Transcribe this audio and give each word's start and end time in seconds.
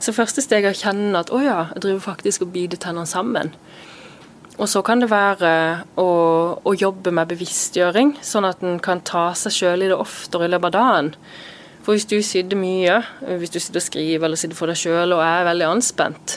Så 0.00 0.14
første 0.16 0.42
steg 0.44 0.64
er 0.64 0.72
å 0.72 0.80
kjenne 0.80 1.20
at 1.20 1.32
å 1.32 1.42
ja, 1.44 1.66
jeg 1.74 1.84
driver 1.84 2.04
faktisk 2.14 2.46
og 2.46 2.54
biter 2.54 2.80
tennene 2.80 3.08
sammen. 3.08 3.52
Og 4.60 4.68
så 4.68 4.82
kan 4.84 5.00
det 5.00 5.08
være 5.08 5.52
å, 6.00 6.08
å 6.60 6.72
jobbe 6.76 7.12
med 7.16 7.30
bevisstgjøring, 7.30 8.18
sånn 8.24 8.48
at 8.48 8.64
en 8.64 8.80
kan 8.82 9.00
ta 9.04 9.30
seg 9.36 9.54
sjøl 9.56 9.86
i 9.86 9.90
det 9.92 9.96
oftere 9.96 10.48
i 10.48 10.52
løpet 10.52 10.72
av 10.72 10.76
dagen. 10.76 11.10
For 11.80 11.96
hvis 11.96 12.08
du 12.08 12.18
sitter 12.24 12.60
mye, 12.60 12.98
hvis 13.40 13.54
du 13.54 13.58
sitter 13.60 13.80
og 13.80 13.86
skriver 13.86 14.28
eller 14.28 14.40
sitter 14.40 14.58
for 14.58 14.68
deg 14.68 14.80
sjøl 14.80 15.16
og 15.16 15.24
er 15.24 15.48
veldig 15.48 15.68
anspent, 15.70 16.36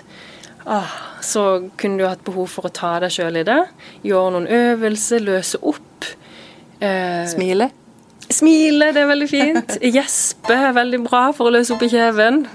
ah, 0.63 0.95
så 1.23 1.67
kunne 1.79 1.99
du 1.99 2.07
hatt 2.07 2.23
behov 2.23 2.47
for 2.51 2.69
å 2.69 2.71
ta 2.71 2.95
deg 3.03 3.11
sjøl 3.11 3.41
i 3.41 3.45
det. 3.47 3.59
Gjøre 4.07 4.35
noen 4.37 4.47
øvelser, 4.47 5.23
løse 5.23 5.59
opp. 5.59 6.11
Eh, 6.79 7.23
Smile? 7.31 7.73
Smile, 8.31 8.93
det 8.95 9.03
er 9.03 9.11
veldig 9.11 9.31
fint. 9.31 9.79
Gjespe 9.97 10.55
er 10.69 10.75
veldig 10.79 11.03
bra 11.09 11.25
for 11.35 11.51
å 11.51 11.57
løse 11.57 11.75
opp 11.75 11.83
i 11.83 11.91
kjeven. 11.91 12.45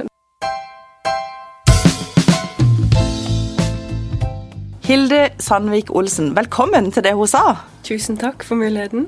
Hilde 4.88 5.28
Sandvik 5.38 5.90
Olsen, 5.94 6.36
velkommen 6.36 6.86
til 6.92 7.04
det 7.04 7.10
hun 7.12 7.28
sa. 7.28 7.58
Tusen 7.84 8.16
takk 8.16 8.40
for 8.40 8.56
muligheten. 8.56 9.02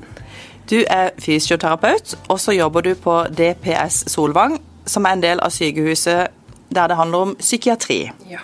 Du 0.69 0.75
er 0.85 1.07
fysioterapeut, 1.17 2.11
og 2.29 2.37
så 2.39 2.53
jobber 2.53 2.81
du 2.85 2.91
på 2.93 3.15
DPS 3.33 4.03
Solvang, 4.13 4.59
som 4.85 5.07
er 5.09 5.15
en 5.17 5.23
del 5.23 5.39
av 5.41 5.49
sykehuset 5.49 6.27
der 6.69 6.91
det 6.91 6.97
handler 6.99 7.25
om 7.25 7.31
psykiatri. 7.39 8.11
Ja. 8.29 8.43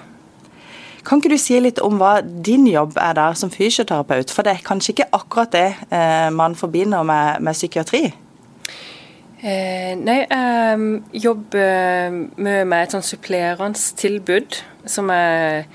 Kan 1.05 1.21
ikke 1.21 1.35
du 1.35 1.37
si 1.37 1.59
litt 1.61 1.77
om 1.77 1.99
hva 2.01 2.23
din 2.25 2.65
jobb 2.71 2.97
er 2.97 3.13
der 3.19 3.37
som 3.37 3.51
fysioterapeut? 3.53 4.33
For 4.33 4.41
det 4.41 4.55
er 4.55 4.65
kanskje 4.65 4.95
ikke 4.95 5.07
akkurat 5.19 5.53
det 5.53 5.67
eh, 5.91 6.31
man 6.33 6.55
forbinder 6.57 7.05
med, 7.05 7.37
med 7.45 7.53
psykiatri? 7.53 8.01
Eh, 9.43 9.93
nei, 9.93 10.17
jeg 10.25 11.21
jobber 11.27 12.17
mye 12.17 12.65
med 12.65 12.81
et 12.81 12.97
sånn 12.97 13.05
supplerende 13.05 13.93
tilbud 14.01 14.57
som 14.89 15.13
er 15.13 15.69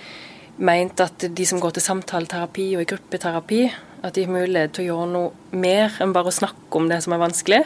ment 0.59 1.01
at 1.01 1.25
de 1.33 1.47
som 1.49 1.61
går 1.63 1.77
til 1.77 1.85
samtaleterapi 1.85 2.67
og 2.77 2.85
i 2.85 2.91
gruppeterapi, 2.91 3.63
at 4.03 4.17
de 4.17 4.25
har 4.27 4.35
mulighet 4.35 4.75
til 4.75 4.85
å 4.85 4.89
gjøre 4.91 5.11
noe 5.13 5.59
mer 5.63 5.95
enn 6.03 6.13
bare 6.15 6.33
å 6.33 6.35
snakke 6.35 6.79
om 6.79 6.89
det 6.91 6.99
som 7.05 7.15
er 7.15 7.23
vanskelig. 7.23 7.63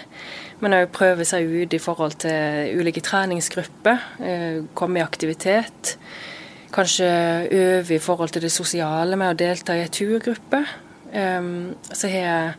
Men 0.60 0.76
òg 0.76 0.92
prøve 0.94 1.24
seg 1.28 1.48
ut 1.48 1.74
i 1.76 1.80
forhold 1.82 2.18
til 2.24 2.76
ulike 2.76 3.02
treningsgrupper, 3.04 4.02
eh, 4.20 4.58
komme 4.74 5.00
i 5.00 5.04
aktivitet. 5.04 5.96
Kanskje 6.72 7.08
øve 7.50 7.94
i 7.96 8.02
forhold 8.02 8.30
til 8.30 8.42
det 8.42 8.52
sosiale 8.52 9.16
med 9.16 9.32
å 9.32 9.38
delta 9.38 9.76
i 9.76 9.82
en 9.84 9.88
turgruppe. 9.88 10.64
Um, 11.14 11.76
så 11.92 12.10
har 12.10 12.24
jeg 12.26 12.54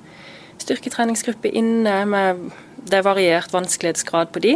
styrketreningsgruppe 0.63 1.52
inne 1.53 2.05
med 2.09 2.47
det 2.87 3.02
er 3.02 3.05
variert 3.05 3.53
vanskelighetsgrad 3.53 4.31
på 4.31 4.39
de. 4.39 4.55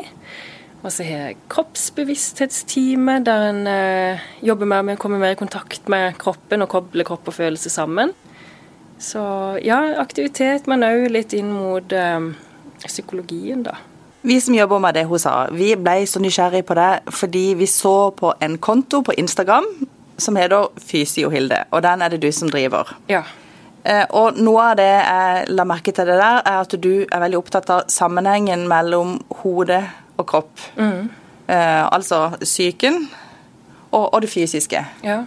Og 0.82 0.90
så 0.90 1.06
har 1.06 1.28
jeg 1.28 1.38
kroppsbevissthetsteamet, 1.54 3.26
der 3.28 3.48
en 3.52 3.68
eh, 3.70 4.24
jobber 4.42 4.70
mer 4.70 4.82
med 4.86 4.98
å 4.98 5.02
komme 5.02 5.20
mer 5.22 5.36
i 5.36 5.40
kontakt 5.40 5.90
med 5.92 6.18
kroppen 6.22 6.66
og 6.66 6.72
koble 6.74 7.06
kropp 7.06 7.30
og 7.30 7.38
følelse 7.38 7.70
sammen. 7.70 8.16
Så 9.02 9.22
ja, 9.66 9.78
aktivitet, 10.02 10.66
men 10.70 10.86
òg 10.86 11.08
litt 11.14 11.36
inn 11.38 11.54
mot 11.54 11.94
eh, 11.94 12.32
psykologien, 12.88 13.62
da. 13.70 13.78
Vi 14.22 14.38
som 14.42 14.54
jobber 14.54 14.82
med 14.82 14.98
det 14.98 15.08
hun 15.10 15.22
sa, 15.22 15.48
vi 15.50 15.72
ble 15.78 16.04
så 16.06 16.22
nysgjerrig 16.22 16.62
på 16.70 16.76
det 16.78 16.90
fordi 17.10 17.46
vi 17.58 17.66
så 17.70 18.12
på 18.14 18.36
en 18.38 18.60
konto 18.62 19.00
på 19.02 19.16
Instagram 19.18 19.66
som 20.22 20.38
heter 20.38 20.68
Fysiohilde, 20.78 21.64
og 21.74 21.82
den 21.82 22.02
er 22.06 22.14
det 22.14 22.22
du 22.22 22.30
som 22.34 22.50
driver. 22.54 22.90
Ja. 23.10 23.24
Eh, 23.82 24.06
og 24.14 24.38
noe 24.38 24.68
av 24.72 24.78
det 24.78 24.92
jeg 24.92 25.48
la 25.58 25.66
merke 25.66 25.94
til 25.94 26.10
det 26.10 26.20
der, 26.22 26.42
er 26.46 26.62
at 26.62 26.76
du 26.78 26.94
er 27.02 27.24
veldig 27.24 27.40
opptatt 27.40 27.74
av 27.74 27.90
sammenhengen 27.90 28.68
mellom 28.70 29.18
hode 29.42 29.82
og 30.18 30.28
kropp. 30.28 30.64
Mm. 30.78 31.10
Eh, 31.48 31.84
altså 31.92 32.32
psyken 32.42 33.06
og, 33.92 34.14
og, 34.14 34.22
det 34.24 34.32
fysiske. 34.32 34.86
Ja. 35.04 35.22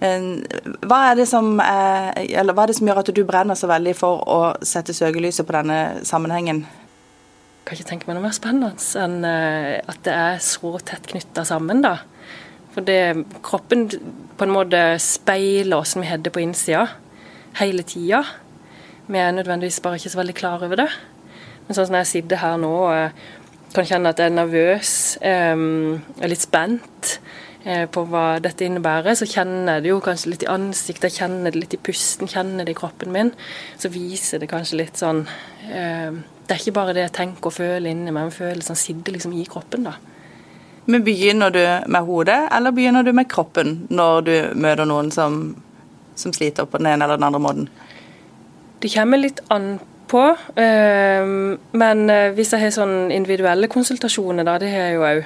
Hva, 0.00 0.98
er 1.10 1.14
det 1.16 1.24
som 1.28 1.56
er, 1.62 2.12
eller 2.36 2.56
hva 2.56 2.66
er 2.66 2.72
det 2.72 2.76
som 2.78 2.88
gjør 2.88 3.00
at 3.00 3.12
du 3.16 3.22
brenner 3.28 3.56
så 3.56 3.68
veldig 3.70 3.94
for 3.96 4.20
å 4.28 4.40
sette 4.64 4.94
søkelyset 4.96 5.46
på 5.48 5.56
denne 5.56 5.78
sammenhengen? 6.04 6.66
Jeg 6.66 7.68
kan 7.68 7.78
ikke 7.78 7.88
tenke 7.88 8.08
meg 8.08 8.18
noe 8.18 8.26
mer 8.28 8.36
spennende 8.36 8.76
enn 9.02 9.24
eh, 9.26 9.78
at 9.88 10.02
det 10.06 10.14
er 10.14 10.44
så 10.44 10.76
tett 10.84 11.08
knytta 11.12 11.46
sammen. 11.48 11.82
da. 11.84 11.96
For 12.76 12.84
det, 12.84 13.26
kroppen 13.44 13.88
på 14.36 14.44
en 14.44 14.52
måte 14.52 14.80
speiler 15.00 15.80
oss 15.80 15.94
som 15.94 16.04
vi 16.04 16.10
har 16.10 16.20
på 16.20 16.44
innsida 16.44 16.84
hele 17.56 17.82
tida. 17.88 18.22
Vi 19.08 19.18
er 19.18 19.32
nødvendigvis 19.32 19.80
bare 19.80 19.96
ikke 19.96 20.12
så 20.12 20.20
veldig 20.20 20.36
klar 20.36 20.64
over 20.66 20.82
det. 20.82 20.90
Men 21.66 21.76
sånn 21.78 21.88
som 21.88 21.96
jeg 21.98 22.10
sitter 22.10 22.42
her 22.42 22.58
nå 22.60 22.72
og 22.84 23.24
kan 23.76 23.88
kjenne 23.88 24.12
at 24.12 24.20
jeg 24.22 24.32
er 24.32 24.36
nervøs, 24.36 24.92
er 25.22 26.30
litt 26.30 26.44
spent 26.44 27.16
på 27.66 28.02
hva 28.06 28.36
dette 28.38 28.62
innebærer, 28.62 29.16
så 29.18 29.26
kjenner 29.26 29.78
jeg 29.78 29.84
det 29.86 29.90
jo 29.90 29.98
kanskje 30.04 30.30
litt 30.30 30.44
i 30.46 30.50
ansiktet, 30.52 31.08
jeg 31.10 31.24
kjenner 31.24 31.50
det 31.50 31.60
litt 31.64 31.74
i 31.74 31.80
pusten, 31.88 32.30
kjenner 32.30 32.66
det 32.66 32.76
i 32.76 32.78
kroppen 32.78 33.10
min. 33.14 33.32
Så 33.80 33.90
viser 33.90 34.38
det 34.38 34.46
kanskje 34.52 34.78
litt 34.84 35.00
sånn 35.02 35.24
eh, 35.66 36.20
det 36.46 36.54
er 36.54 36.62
ikke 36.62 36.76
bare 36.76 36.94
det 36.94 37.02
jeg 37.08 37.14
tenker 37.16 37.50
og 37.50 37.56
føler 37.56 37.90
inni 37.90 38.12
meg, 38.12 38.28
men 38.28 38.34
følelsene 38.34 38.78
sitter 38.78 39.16
liksom 39.16 39.32
i 39.34 39.44
kroppen. 39.50 39.88
da. 39.88 39.96
Men 40.86 41.02
Begynner 41.02 41.50
du 41.50 41.62
med 41.90 42.06
hodet, 42.06 42.38
eller 42.54 42.70
begynner 42.70 43.02
du 43.02 43.10
med 43.12 43.28
kroppen 43.28 43.80
når 43.90 44.20
du 44.22 44.34
møter 44.54 44.86
noen 44.86 45.10
som, 45.10 45.56
som 46.14 46.32
sliter 46.32 46.68
på 46.70 46.78
den 46.78 46.92
ene 46.92 47.04
eller 47.04 47.18
den 47.18 47.26
andre 47.26 47.42
måten? 47.42 47.68
Det 48.78 48.92
kommer 48.94 49.18
litt 49.18 49.42
an 49.50 49.78
på. 49.80 49.92
Øh, 50.14 51.58
men 51.72 52.10
øh, 52.10 52.34
hvis 52.34 52.52
jeg 52.52 52.60
har 52.60 52.70
sånn 52.74 53.10
individuelle 53.10 53.68
konsultasjoner, 53.68 54.46
da, 54.46 54.58
det 54.62 54.70
har 54.70 54.86
jeg 54.86 54.94
jo 54.94 55.06
òg, 55.06 55.24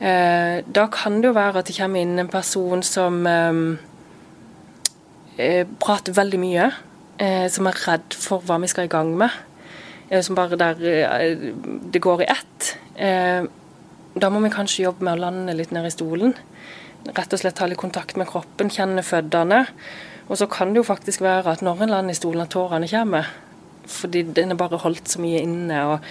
øh, 0.00 0.56
da 0.76 0.86
kan 0.92 1.20
det 1.20 1.30
jo 1.30 1.38
være 1.38 1.58
at 1.58 1.66
det 1.70 1.76
kommer 1.78 2.00
inn 2.00 2.18
en 2.18 2.28
person 2.28 2.82
som 2.82 3.26
øh, 3.26 3.78
prater 5.80 6.12
veldig 6.12 6.40
mye. 6.40 6.72
Som 7.48 7.68
er 7.70 7.76
redd 7.78 8.14
for 8.18 8.42
hva 8.42 8.56
vi 8.58 8.66
skal 8.66 8.88
i 8.88 8.90
gang 8.90 9.12
med. 9.14 9.30
Eh, 10.10 10.22
som 10.22 10.34
bare 10.34 10.56
der 10.56 10.80
eh, 10.84 11.52
det 11.92 12.02
går 12.02 12.22
i 12.22 12.30
ett. 12.30 12.76
Eh, 12.96 13.44
da 14.14 14.30
må 14.30 14.40
vi 14.40 14.52
kanskje 14.52 14.84
jobbe 14.84 15.04
med 15.04 15.16
å 15.16 15.22
lande 15.26 15.56
litt 15.56 15.72
ned 15.74 15.88
i 15.88 15.92
stolen. 15.92 16.34
Rett 17.14 17.32
og 17.32 17.40
slett 17.40 17.60
ha 17.60 17.68
litt 17.68 17.80
kontakt 17.80 18.16
med 18.16 18.28
kroppen, 18.30 18.70
kjenne 18.70 19.02
føttene. 19.02 19.64
Og 20.28 20.38
så 20.40 20.48
kan 20.48 20.72
det 20.72 20.80
jo 20.80 20.88
faktisk 20.88 21.24
være 21.24 21.56
at 21.56 21.64
når 21.64 21.84
en 21.84 21.92
lander 21.92 22.14
i 22.14 22.18
stolen, 22.18 22.44
at 22.44 22.54
tårene 22.54 22.88
kommer. 22.88 23.28
Fordi 23.90 24.22
den 24.36 24.54
er 24.54 24.60
bare 24.60 24.80
holdt 24.82 25.10
så 25.12 25.20
mye 25.22 25.42
inne 25.44 25.80
og 25.88 26.06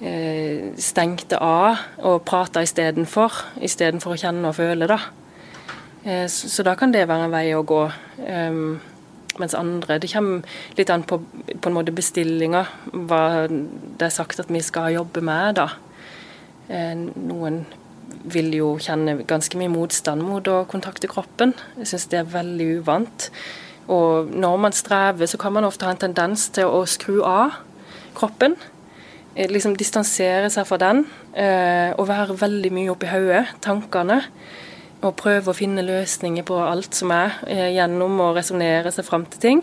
eh, 0.00 0.72
stengte 0.80 1.38
av 1.42 1.80
og 2.04 2.24
prata 2.28 2.64
istedenfor. 2.64 3.40
Istedenfor 3.64 4.16
å 4.16 4.20
kjenne 4.20 4.50
og 4.50 4.58
føle, 4.58 4.88
da. 4.90 5.00
Eh, 6.04 6.26
så, 6.28 6.50
så, 6.52 6.66
da 6.66 6.76
kan 6.78 6.92
det 6.94 7.06
være 7.08 7.28
en 7.28 7.34
vei 7.34 7.48
å 7.56 7.64
gå. 7.66 7.82
Um, 8.26 8.76
mens 9.36 9.56
andre 9.58 9.98
Det 10.00 10.08
kommer 10.08 10.46
litt 10.78 10.90
an 10.90 11.02
på, 11.04 11.18
på 11.20 11.68
en 11.68 11.74
måte 11.76 11.92
bestillinga, 11.92 12.62
hva 12.92 13.46
det 13.50 14.06
er 14.06 14.14
sagt 14.14 14.40
at 14.40 14.52
vi 14.52 14.62
skal 14.64 14.94
jobbe 14.94 15.20
med. 15.24 15.58
da. 15.58 15.68
Eh, 16.68 16.94
noen 16.96 17.64
vil 18.26 18.54
jo 18.54 18.72
kjenne 18.82 19.20
ganske 19.28 19.58
mye 19.58 19.70
motstand 19.70 20.24
mot 20.24 20.48
å 20.50 20.64
kontakte 20.70 21.10
kroppen. 21.10 21.54
Jeg 21.78 21.92
syns 21.92 22.08
det 22.10 22.20
er 22.22 22.32
veldig 22.32 22.68
uvant. 22.80 23.30
Og 23.88 24.30
når 24.34 24.56
man 24.56 24.72
strever, 24.72 25.26
så 25.26 25.38
kan 25.38 25.52
man 25.52 25.64
ofte 25.64 25.86
ha 25.86 25.94
en 25.94 26.04
tendens 26.08 26.48
til 26.54 26.66
å 26.66 26.84
skru 26.90 27.20
av 27.22 27.58
kroppen. 28.16 28.56
Eh, 29.36 29.50
liksom 29.52 29.76
distansere 29.76 30.50
seg 30.50 30.66
fra 30.66 30.78
den, 30.80 31.04
eh, 31.34 31.92
og 31.98 32.08
være 32.08 32.38
veldig 32.40 32.72
mye 32.72 32.94
oppi 32.94 33.10
hodet, 33.10 33.46
tankene 33.60 34.22
og 35.04 35.16
prøve 35.20 35.52
å 35.52 35.56
finne 35.56 35.84
løsninger 35.84 36.44
på 36.46 36.56
alt 36.62 36.96
som 36.96 37.10
er, 37.12 37.36
eh, 37.46 37.74
gjennom 37.76 38.18
å 38.18 38.34
resonnere 38.34 38.92
seg 38.92 39.04
fram 39.04 39.26
til 39.26 39.40
ting. 39.40 39.62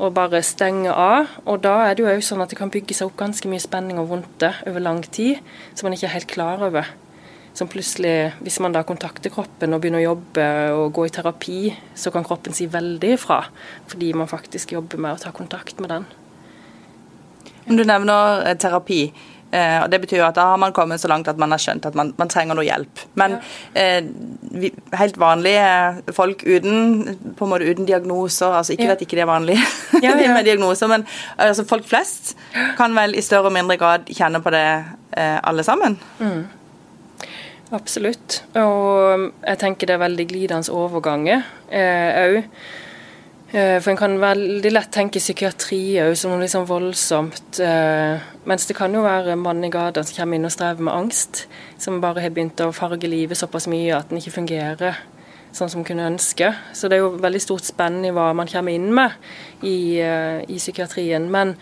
Og 0.00 0.14
bare 0.14 0.42
stenge 0.42 0.90
av. 0.90 1.28
Og 1.46 1.62
da 1.62 1.86
er 1.86 1.94
det 1.94 2.04
jo 2.04 2.10
òg 2.10 2.22
sånn 2.22 2.42
at 2.42 2.48
det 2.50 2.58
kan 2.58 2.70
bygge 2.70 2.94
seg 2.94 3.06
opp 3.06 3.16
ganske 3.16 3.46
mye 3.48 3.60
spenning 3.60 3.98
og 3.98 4.08
vondte 4.08 4.54
over 4.66 4.80
lang 4.80 5.02
tid, 5.02 5.38
som 5.74 5.86
man 5.88 5.96
ikke 5.96 6.04
er 6.04 6.18
helt 6.18 6.26
klar 6.26 6.60
over. 6.60 6.84
Som 7.54 7.70
plutselig, 7.70 8.32
hvis 8.42 8.58
man 8.62 8.74
da 8.74 8.82
kontakter 8.86 9.30
kroppen 9.30 9.76
og 9.76 9.82
begynner 9.82 10.02
å 10.02 10.08
jobbe 10.08 10.46
og 10.74 10.88
gå 10.96 11.06
i 11.06 11.12
terapi, 11.14 11.58
så 11.94 12.10
kan 12.10 12.26
kroppen 12.26 12.56
si 12.56 12.66
veldig 12.66 13.12
ifra. 13.14 13.44
Fordi 13.90 14.10
man 14.18 14.30
faktisk 14.30 14.74
jobber 14.74 14.98
med 14.98 15.14
å 15.14 15.22
ta 15.22 15.30
kontakt 15.34 15.78
med 15.78 15.92
den. 15.94 16.08
Om 17.68 17.78
du 17.78 17.84
nevner 17.86 18.42
eh, 18.48 18.58
terapi. 18.58 19.04
Eh, 19.54 19.82
og 19.84 19.90
Det 19.90 20.00
betyr 20.02 20.18
jo 20.18 20.26
at 20.26 20.34
da 20.34 20.48
har 20.50 20.58
man 20.58 20.74
kommet 20.74 21.00
så 21.00 21.08
langt 21.08 21.28
at 21.30 21.38
man 21.38 21.54
har 21.54 21.62
skjønt 21.62 21.86
at 21.86 21.94
man, 21.94 22.10
man 22.18 22.30
trenger 22.32 22.58
noe 22.58 22.66
hjelp. 22.66 23.04
Men 23.20 23.36
ja. 23.36 23.84
eh, 23.84 24.66
helt 24.98 25.20
vanlige 25.20 26.16
folk 26.16 26.42
uten 26.42 27.14
på 27.38 27.46
en 27.46 27.52
måte 27.52 27.70
uten 27.70 27.86
diagnoser, 27.86 28.50
altså 28.50 28.74
ikke 28.74 28.90
ja. 28.90 28.98
at 28.98 29.06
ikke 29.06 29.20
det 29.20 29.24
er 29.26 29.30
vanlig 29.30 29.60
ja, 30.04 30.10
ja. 30.10 30.32
med 30.34 30.42
diagnoser, 30.48 30.90
men 30.90 31.06
altså, 31.38 31.66
folk 31.70 31.86
flest 31.86 32.34
kan 32.78 32.98
vel 32.98 33.14
i 33.14 33.22
større 33.22 33.52
og 33.52 33.54
mindre 33.54 33.78
grad 33.78 34.10
kjenne 34.10 34.42
på 34.42 34.52
det 34.54 34.66
eh, 35.14 35.38
alle 35.38 35.62
sammen? 35.66 35.98
Mm. 36.18 36.42
Absolutt. 37.74 38.40
Og 38.54 39.28
jeg 39.42 39.60
tenker 39.60 39.90
det 39.90 39.96
er 39.96 40.04
veldig 40.04 40.26
glidende 40.30 40.74
overganger 40.74 41.42
òg. 41.74 42.40
Eh, 42.44 42.50
Eh, 43.54 43.76
for 43.78 43.92
en 43.92 43.98
kan 43.98 44.14
veldig 44.18 44.70
lett 44.72 44.90
tenke 44.90 45.20
psykiatri 45.22 46.00
òg 46.02 46.16
som 46.18 46.32
noe 46.32 46.42
liksom 46.42 46.64
voldsomt. 46.66 47.60
Eh, 47.62 48.22
mens 48.50 48.66
det 48.66 48.74
kan 48.74 48.94
jo 48.94 49.04
være 49.04 49.36
mann 49.38 49.62
i 49.62 49.70
gata 49.70 50.02
som 50.02 50.16
kommer 50.16 50.40
inn 50.40 50.48
og 50.48 50.50
strever 50.50 50.82
med 50.82 50.94
angst. 50.94 51.44
Som 51.78 52.00
bare 52.02 52.24
har 52.24 52.34
begynt 52.34 52.58
å 52.64 52.72
farge 52.74 53.06
livet 53.06 53.38
såpass 53.38 53.68
mye 53.70 53.94
at 53.94 54.10
den 54.10 54.18
ikke 54.18 54.34
fungerer 54.40 54.98
sånn 55.54 55.70
som 55.70 55.86
kunne 55.86 56.08
ønske. 56.08 56.50
Så 56.74 56.90
det 56.90 56.98
er 56.98 57.04
jo 57.04 57.14
veldig 57.22 57.42
stort 57.44 57.68
spenn 57.68 58.02
i 58.02 58.10
hva 58.10 58.32
man 58.34 58.50
kommer 58.50 58.74
inn 58.74 58.90
med 58.92 59.14
i, 59.62 60.00
eh, 60.02 60.42
i 60.50 60.58
psykiatrien. 60.58 61.30
Men 61.30 61.54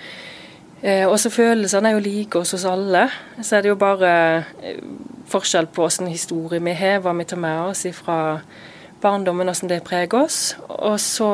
eh, 0.83 1.07
også 1.09 1.31
følelsene 1.31 1.89
er 1.89 1.97
jo 1.97 2.05
like 2.05 2.39
hos 2.39 2.55
oss 2.55 2.67
alle. 2.69 3.07
Så 3.41 3.57
er 3.57 3.65
det 3.65 3.73
jo 3.73 3.81
bare 3.81 4.13
forskjell 5.33 5.71
på 5.73 5.87
hvilken 5.87 6.11
historie 6.13 6.63
vi 6.63 6.75
har, 6.77 7.01
hva 7.03 7.15
vi 7.17 7.27
tar 7.29 7.41
med 7.41 7.71
oss 7.71 7.87
fra 7.97 8.19
barndommen, 9.03 9.49
hvordan 9.49 9.71
det 9.71 9.83
preger 9.87 10.23
oss. 10.23 10.57
Og 10.69 11.01
så 11.01 11.31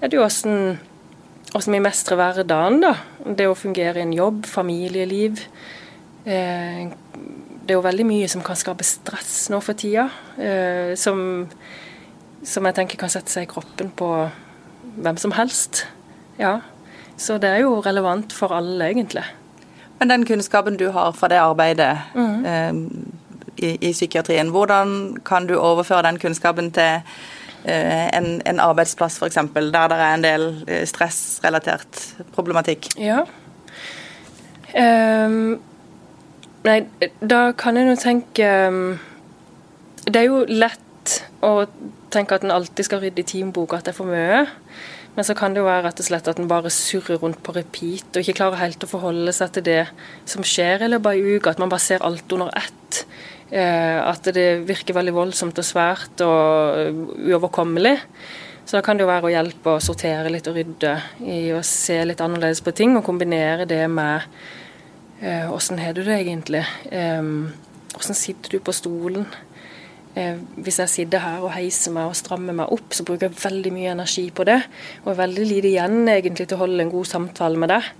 er 0.00 0.10
det 0.10 0.18
jo 0.18 0.26
hvordan, 0.26 0.78
vi 1.72 1.80
mestrer 1.82 2.18
hverdagen, 2.20 2.82
da. 2.84 2.94
Det 3.26 3.48
å 3.48 3.56
fungere 3.58 4.02
i 4.02 4.06
en 4.06 4.14
jobb, 4.14 4.44
familieliv. 4.46 5.42
Eh, 6.26 6.86
det 7.66 7.74
er 7.74 7.80
jo 7.80 7.86
veldig 7.86 8.06
mye 8.06 8.28
som 8.30 8.44
kan 8.46 8.58
skape 8.58 8.86
stress 8.86 9.48
nå 9.50 9.60
for 9.64 9.78
tida. 9.78 10.08
Eh, 10.38 10.94
som, 10.98 11.46
som 12.46 12.68
jeg 12.68 12.78
tenker 12.78 13.00
kan 13.00 13.10
sette 13.12 13.32
seg 13.32 13.46
i 13.46 13.50
kroppen 13.50 13.90
på 13.96 14.10
hvem 14.96 15.18
som 15.18 15.34
helst. 15.34 15.86
Ja. 16.38 16.60
Så 17.16 17.38
det 17.40 17.48
er 17.48 17.64
jo 17.64 17.80
relevant 17.80 18.32
for 18.32 18.52
alle, 18.52 18.90
egentlig. 18.90 19.24
Men 19.98 20.10
den 20.12 20.26
kunnskapen 20.28 20.76
du 20.76 20.90
har 20.92 21.12
fra 21.16 21.28
det 21.32 21.38
arbeidet, 21.40 21.98
mm. 22.14 22.44
eh, 22.44 22.74
i, 23.56 23.88
i, 23.88 23.92
psykiatrien. 23.92 24.48
Hvordan 24.48 25.16
kan 25.24 25.46
du 25.46 25.56
overføre 25.58 26.02
den 26.02 26.18
kunnskapen 26.18 26.70
til 26.72 27.00
eh, 27.64 28.08
en, 28.16 28.42
en, 28.46 28.60
arbeidsplass 28.60 29.18
f.eks., 29.22 29.38
der 29.54 29.88
det 29.88 29.96
er 29.96 30.14
en 30.14 30.24
del 30.24 30.46
eh, 30.68 30.84
stressrelatert 30.86 32.02
problematikk? 32.34 32.90
Ja. 33.00 33.22
Um, 34.76 35.60
nei, 36.66 36.80
da 37.22 37.52
kan 37.56 37.78
jeg 37.78 37.86
nå 37.86 37.94
tenke 37.96 38.48
um, 38.68 38.98
Det 40.04 40.18
er 40.20 40.26
jo 40.26 40.40
lett 40.50 41.14
å 41.46 41.62
tenke 42.12 42.36
at 42.36 42.44
en 42.44 42.52
alltid 42.52 42.88
skal 42.88 43.00
rydde 43.00 43.22
i 43.22 43.28
teamboka, 43.30 43.78
at 43.78 43.86
det 43.86 43.94
er 43.94 43.96
for 43.96 44.10
mye. 44.10 44.42
Men 45.16 45.24
så 45.24 45.34
kan 45.36 45.54
det 45.54 45.62
jo 45.62 45.68
være 45.68 45.86
rett 45.86 46.00
og 46.02 46.06
slett 46.10 46.28
at 46.28 46.40
en 46.40 46.48
bare 46.50 46.72
surrer 46.72 47.20
rundt 47.22 47.40
på 47.44 47.54
repeat 47.56 48.12
og 48.12 48.20
ikke 48.20 48.36
klarer 48.42 48.60
helt 48.60 48.84
å 48.84 48.90
forholde 48.90 49.32
seg 49.32 49.54
til 49.54 49.64
det 49.64 49.82
som 50.28 50.44
skjer 50.44 50.84
i 50.84 50.90
løpet 50.92 51.08
av 51.08 51.16
ei 51.16 51.36
uke. 51.38 51.52
At 51.52 51.62
man 51.62 51.72
bare 51.72 51.84
ser 51.86 52.04
alt 52.04 52.36
under 52.36 52.52
ett. 52.60 53.06
Eh, 53.50 53.98
at 54.02 54.26
det 54.34 54.66
virker 54.66 54.96
veldig 54.96 55.14
voldsomt 55.14 55.58
og 55.62 55.66
svært 55.66 56.22
og 56.26 56.80
eh, 56.82 57.00
uoverkommelig. 57.30 57.94
Så 58.66 58.76
da 58.76 58.82
kan 58.82 58.98
det 58.98 59.04
jo 59.04 59.10
være 59.12 59.28
å 59.28 59.32
hjelpe 59.32 59.76
å 59.76 59.82
sortere 59.82 60.32
litt 60.32 60.48
og 60.50 60.58
rydde 60.58 60.96
i 61.22 61.52
å 61.54 61.62
se 61.62 62.00
litt 62.02 62.22
annerledes 62.24 62.64
på 62.66 62.74
ting, 62.74 62.96
og 62.98 63.06
kombinere 63.06 63.68
det 63.70 63.84
med 63.86 64.26
eh, 65.22 65.46
åssen 65.46 65.78
har 65.78 65.94
du 65.94 66.02
det 66.02 66.18
egentlig? 66.24 66.64
Åssen 67.96 68.18
sitter 68.18 68.56
du 68.56 68.64
på 68.66 68.74
stolen? 68.74 69.28
Hvis 70.16 70.78
jeg 70.80 70.88
sitter 70.88 71.20
her 71.20 71.42
og 71.44 71.52
heiser 71.52 71.92
meg 71.92 72.08
og 72.08 72.16
strammer 72.16 72.56
meg 72.56 72.70
opp, 72.72 72.94
så 72.96 73.04
bruker 73.04 73.28
jeg 73.28 73.36
veldig 73.36 73.72
mye 73.74 73.90
energi 73.92 74.22
på 74.32 74.46
det. 74.48 74.56
Og 75.02 75.10
er 75.12 75.18
veldig 75.18 75.44
lite 75.44 75.68
igjen 75.68 76.08
egentlig 76.08 76.46
til 76.48 76.56
å 76.56 76.62
holde 76.62 76.86
en 76.86 76.92
god 76.94 77.10
samtale 77.10 77.60
med 77.60 77.68
deg. 77.74 77.90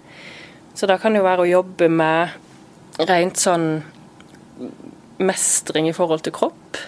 Så 0.76 0.88
da 0.88 0.96
kan 1.00 1.12
det 1.12 1.20
jo 1.20 1.26
være 1.28 1.44
å 1.44 1.50
jobbe 1.50 1.90
med 1.92 3.04
rent 3.08 3.40
sånn 3.40 3.68
mestring 5.20 5.88
i 5.88 5.94
forhold 5.96 6.24
til 6.24 6.34
kropp. 6.36 6.80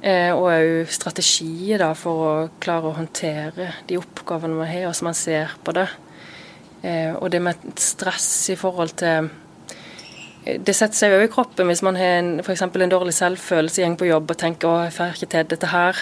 Eh, 0.00 0.30
og 0.32 0.46
òg 0.48 0.88
strategier 0.88 1.82
da, 1.82 1.90
for 1.98 2.24
å 2.24 2.32
klare 2.62 2.88
å 2.88 2.96
håndtere 2.96 3.68
de 3.88 3.98
oppgavene 4.00 4.56
man 4.56 4.70
har, 4.70 4.86
og 4.88 4.96
som 4.96 5.10
man 5.10 5.18
ser 5.18 5.52
på 5.66 5.74
det. 5.76 5.86
Eh, 6.80 7.12
og 7.12 7.28
det 7.32 7.42
med 7.44 7.60
stress 7.80 8.30
i 8.54 8.56
forhold 8.58 8.96
til 9.02 9.26
eh, 9.26 9.30
Det 10.40 10.72
setter 10.72 10.96
seg 10.96 11.14
òg 11.14 11.26
i 11.26 11.32
kroppen 11.32 11.68
hvis 11.68 11.82
man 11.84 11.98
har 12.00 12.20
en, 12.22 12.30
for 12.44 12.56
en 12.56 12.92
dårlig 12.92 13.12
selvfølelse, 13.12 13.84
går 13.84 13.98
på 14.00 14.08
jobb 14.08 14.30
og 14.32 14.38
tenker 14.40 14.70
å, 14.70 14.78
jeg 14.86 14.94
får 14.96 15.18
ikke 15.18 15.32
til 15.34 15.50
dette 15.50 15.68
her, 15.68 16.00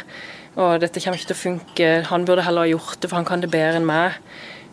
og 0.59 0.77
dette 0.83 1.03
kommer 1.03 1.19
ikke 1.19 1.33
til 1.33 1.39
å 1.39 1.41
funke, 1.41 1.89
han 2.07 2.27
burde 2.29 2.45
heller 2.47 2.67
ha 2.67 2.71
gjort 2.71 3.03
det, 3.03 3.11
for 3.11 3.19
han 3.19 3.27
kan 3.27 3.43
det 3.43 3.51
bedre 3.51 3.81
enn 3.81 3.89
meg. 3.89 4.19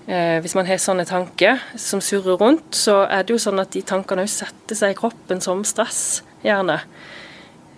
Eh, 0.06 0.38
hvis 0.46 0.54
man 0.54 0.68
har 0.70 0.78
sånne 0.82 1.08
tanker 1.10 1.62
som 1.82 2.02
surrer 2.04 2.38
rundt, 2.38 2.78
så 2.78 3.04
er 3.10 3.26
det 3.26 3.34
jo 3.34 3.42
sånn 3.42 3.62
at 3.62 3.74
de 3.74 3.82
tankene 3.82 4.28
òg 4.28 4.30
setter 4.30 4.78
seg 4.78 4.94
i 4.94 4.98
kroppen 5.00 5.42
som 5.42 5.64
stress 5.66 6.22
gjerne. 6.46 6.78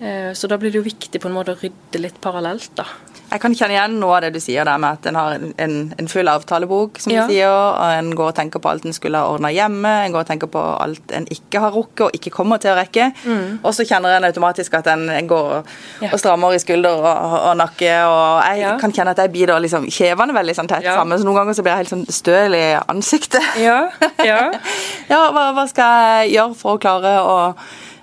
Eh, 0.04 0.34
så 0.36 0.52
da 0.52 0.60
blir 0.60 0.74
det 0.74 0.82
jo 0.82 0.88
viktig 0.90 1.22
på 1.24 1.32
en 1.32 1.38
måte 1.38 1.56
å 1.56 1.62
rydde 1.62 2.04
litt 2.04 2.20
parallelt, 2.24 2.74
da. 2.76 2.84
Jeg 3.28 3.42
kan 3.44 3.56
kjenne 3.58 3.76
igjen 3.76 3.98
noe 4.00 4.18
av 4.18 4.22
det 4.24 4.30
du 4.38 4.40
sier 4.40 4.64
der 4.68 4.80
med 4.80 5.00
at 5.00 5.08
en 5.10 5.18
har 5.20 5.34
en, 5.36 5.76
en 5.92 6.08
full 6.08 6.30
avtalebok, 6.32 7.00
som 7.04 7.12
ja. 7.12 7.26
du 7.26 7.34
sier, 7.34 7.52
og 7.52 7.98
en 7.98 8.14
går 8.16 8.30
og 8.32 8.38
tenker 8.38 8.62
på 8.64 8.72
alt 8.72 8.86
en 8.88 8.96
skulle 8.96 9.20
ha 9.20 9.34
ordna 9.34 9.52
hjemme, 9.52 9.92
en 10.06 10.16
går 10.16 10.24
og 10.24 10.30
tenker 10.30 10.52
på 10.52 10.62
alt 10.78 11.12
en 11.16 11.28
ikke 11.34 11.62
har 11.64 11.76
rukket 11.76 12.06
og 12.08 12.16
ikke 12.16 12.32
kommer 12.38 12.62
til 12.64 12.72
å 12.72 12.78
rekke. 12.78 13.10
Mm. 13.26 13.60
Og 13.60 13.76
så 13.76 13.84
kjenner 13.88 14.16
en 14.16 14.28
automatisk 14.30 14.78
at 14.80 14.88
en, 14.94 15.04
en 15.12 15.28
går 15.28 15.50
og, 15.58 15.74
ja. 16.06 16.12
og, 16.14 16.16
strammer 16.22 16.56
i 16.56 16.62
skulder 16.64 17.02
og, 17.02 17.36
og, 17.42 17.52
nakke, 17.60 17.92
og 18.08 18.24
jeg 18.48 18.64
ja. 18.64 18.72
kan 18.80 18.96
kjenne 18.96 19.16
at 19.18 19.24
jeg 19.26 19.34
biter 19.36 19.60
liksom 19.64 19.90
kjevene 19.92 20.38
veldig 20.38 20.56
sånn 20.62 20.72
tett 20.72 20.88
sammen, 20.88 21.20
så 21.20 21.28
noen 21.28 21.42
ganger 21.42 21.60
så 21.60 21.66
blir 21.66 21.76
jeg 21.76 21.84
helt 21.84 21.96
sånn 21.96 22.08
støl 22.22 22.56
i 22.56 22.66
ansiktet. 22.80 23.44
Ja, 23.60 23.82
ja. 24.24 24.40
ja 25.12 25.22
hva, 25.36 25.50
hva 25.58 25.68
skal 25.68 26.24
jeg 26.24 26.38
gjøre 26.38 26.58
for 26.64 26.78
å 26.78 26.82
klare 26.82 27.14
å 27.28 27.38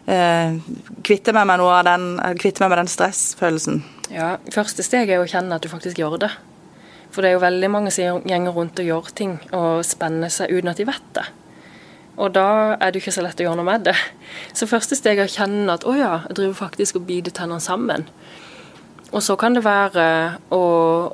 eh, 0.04 0.60
kvitte 1.04 1.32
meg 1.36 1.48
med 1.48 1.62
noe 1.62 1.80
av 1.80 1.88
den, 1.88 2.08
kvitte 2.40 2.64
meg 2.64 2.74
med 2.74 2.84
den 2.84 2.92
stressfølelsen. 2.92 3.82
Ja, 4.12 4.34
Første 4.52 4.84
steg 4.84 5.08
er 5.08 5.22
å 5.22 5.28
kjenne 5.28 5.56
at 5.56 5.64
du 5.64 5.70
faktisk 5.72 6.00
gjør 6.00 6.18
det. 6.26 6.32
For 7.14 7.22
det 7.22 7.30
er 7.30 7.36
jo 7.36 7.44
veldig 7.44 7.70
mange 7.70 7.92
som 7.94 8.24
gjenger 8.26 8.56
rundt 8.56 8.80
og 8.82 8.88
gjør 8.88 9.10
ting 9.16 9.36
og 9.54 9.84
spenner 9.86 10.32
seg 10.34 10.50
uten 10.50 10.72
at 10.72 10.80
de 10.80 10.86
vet 10.88 11.10
det. 11.16 11.24
Og 12.14 12.30
da 12.34 12.46
er 12.74 12.90
det 12.90 12.98
jo 12.98 13.04
ikke 13.04 13.14
så 13.16 13.24
lett 13.24 13.40
å 13.42 13.46
gjøre 13.46 13.58
noe 13.58 13.68
med 13.68 13.86
det. 13.88 13.94
Så 14.54 14.68
første 14.70 14.98
steg 14.98 15.18
er 15.18 15.28
å 15.28 15.34
kjenne 15.34 15.74
at 15.74 15.86
å 15.86 15.94
ja, 15.98 16.16
jeg 16.28 16.38
driver 16.38 16.58
faktisk 16.66 17.00
og 17.00 17.06
biter 17.08 17.34
tennene 17.34 17.62
sammen. 17.62 18.06
Og 19.14 19.22
så 19.22 19.36
kan 19.38 19.54
det 19.54 19.62
være 19.62 20.04
å, 20.54 20.62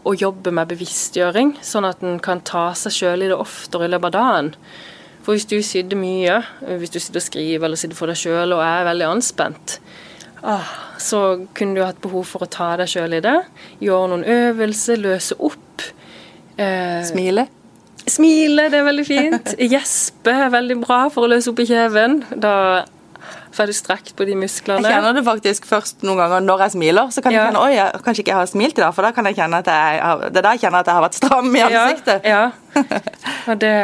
å 0.01 0.13
jobbe 0.17 0.53
med 0.57 0.71
bevisstgjøring, 0.71 1.59
sånn 1.65 1.89
at 1.89 2.05
en 2.05 2.21
kan 2.25 2.41
ta 2.49 2.71
seg 2.77 2.97
sjøl 2.97 3.27
i 3.27 3.29
det 3.29 3.37
oftere 3.37 3.89
i 3.89 3.93
løpet 3.93 4.09
av 4.09 4.17
dagen. 4.17 4.53
For 5.21 5.37
hvis 5.37 5.49
du 5.49 5.59
sitter 5.65 6.01
mye, 6.01 6.39
hvis 6.81 6.95
du 6.95 6.97
sitter 6.97 7.21
og 7.21 7.27
skriver 7.27 7.69
eller 7.69 7.81
sitter 7.81 7.99
for 7.99 8.09
deg 8.09 8.17
sjøl 8.17 8.57
og 8.57 8.65
er 8.65 8.89
veldig 8.89 9.09
anspent, 9.11 9.77
så 11.01 11.47
kunne 11.57 11.77
du 11.77 11.85
hatt 11.85 12.01
behov 12.03 12.29
for 12.29 12.45
å 12.45 12.51
ta 12.51 12.73
deg 12.81 12.91
sjøl 12.91 13.19
i 13.19 13.23
det. 13.25 13.37
Gjøre 13.85 14.13
noen 14.13 14.25
øvelser, 14.25 15.01
løse 15.01 15.37
opp. 15.37 15.85
Eh, 16.57 17.01
Smile? 17.09 17.47
Smile, 18.09 18.69
det 18.73 18.81
er 18.81 18.87
veldig 18.89 19.07
fint. 19.07 19.53
Gjespe 19.75 20.35
er 20.47 20.53
veldig 20.53 20.79
bra 20.83 21.03
for 21.13 21.27
å 21.27 21.33
løse 21.35 21.53
opp 21.53 21.61
i 21.63 21.69
kjeven. 21.69 22.23
Da 22.41 22.55
får 23.55 23.71
du 23.71 23.75
strekt 23.77 24.15
på 24.17 24.27
de 24.29 24.37
musklene. 24.39 24.85
Jeg 24.87 24.97
kjenner 24.97 25.17
det 25.17 25.25
faktisk 25.27 25.67
først 25.69 26.05
noen 26.07 26.21
ganger 26.23 26.45
når 26.45 26.65
jeg 26.65 26.75
smiler. 26.77 27.13
Så 27.15 27.25
kan 27.25 27.35
jeg 27.35 27.45
kjenne 27.49 27.63
oi, 27.63 27.75
jeg, 27.77 28.01
kanskje 28.05 28.25
ikke 28.25 28.33
jeg 28.33 28.41
har 28.41 28.51
smilt 28.51 28.79
i 28.79 28.85
dag, 28.85 28.95
for 28.97 29.07
da 29.07 29.13
kan 29.17 29.29
jeg 29.31 29.39
kjenne 29.41 29.61
at 29.63 29.71
jeg, 29.71 30.01
det 30.31 30.41
er 30.41 30.47
da 30.47 30.55
jeg 30.57 30.65
kjenner 30.65 30.81
at 30.81 30.91
jeg 30.91 30.99
har 30.99 31.07
vært 31.07 31.21
stram 31.21 31.53
i 31.53 31.63
ansiktet. 31.67 32.27
Ja, 32.29 32.41
ja. 32.41 32.51
Og 33.51 33.57
det, 33.59 33.75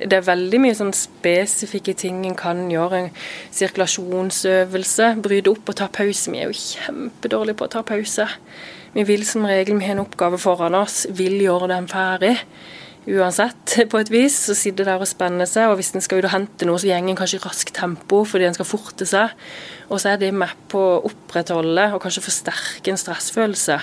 det, 0.00 0.16
er 0.16 0.24
veldig 0.24 0.60
mye 0.64 0.76
sånn 0.76 0.94
spesifikke 0.96 1.94
ting 1.98 2.22
en 2.28 2.36
kan 2.38 2.62
gjøre. 2.72 3.04
En 3.04 3.10
sirkulasjonsøvelse. 3.52 5.14
Bryte 5.24 5.52
opp 5.52 5.74
og 5.74 5.80
ta 5.82 5.90
pause. 5.92 6.32
Vi 6.32 6.40
er 6.40 6.48
jo 6.48 6.56
kjempedårlige 6.56 7.60
på 7.60 7.68
å 7.68 7.74
ta 7.76 7.84
pause. 7.86 8.28
Vi 8.92 9.04
vil 9.08 9.24
som 9.28 9.44
regel, 9.48 9.78
vi 9.80 9.88
har 9.88 9.96
en 9.96 10.04
oppgave 10.04 10.40
foran 10.40 10.76
oss, 10.76 11.06
vil 11.16 11.38
gjøre 11.40 11.70
den 11.72 11.88
ferdig 11.88 12.36
uansett, 13.10 13.76
på 13.92 14.00
et 14.00 14.12
vis. 14.12 14.36
Så 14.48 14.56
sitter 14.58 14.88
der 14.88 15.02
og 15.02 15.10
spenner 15.10 15.48
seg. 15.48 15.70
Og 15.70 15.78
hvis 15.80 15.92
en 15.96 16.04
skal 16.04 16.22
ut 16.22 16.28
og 16.28 16.34
hente 16.34 16.68
noe, 16.68 16.80
så 16.80 16.90
går 16.90 17.02
en 17.02 17.18
kanskje 17.18 17.40
i 17.40 17.44
raskt 17.44 17.74
tempo 17.78 18.22
fordi 18.28 18.48
en 18.48 18.58
skal 18.58 18.68
forte 18.68 19.08
seg. 19.08 19.34
Og 19.90 20.00
så 20.02 20.12
er 20.12 20.22
det 20.22 20.32
med 20.36 20.52
på 20.72 20.80
å 20.80 21.00
opprettholde 21.08 21.90
og 21.92 22.02
kanskje 22.04 22.24
forsterke 22.24 22.92
en 22.92 23.00
stressfølelse. 23.00 23.80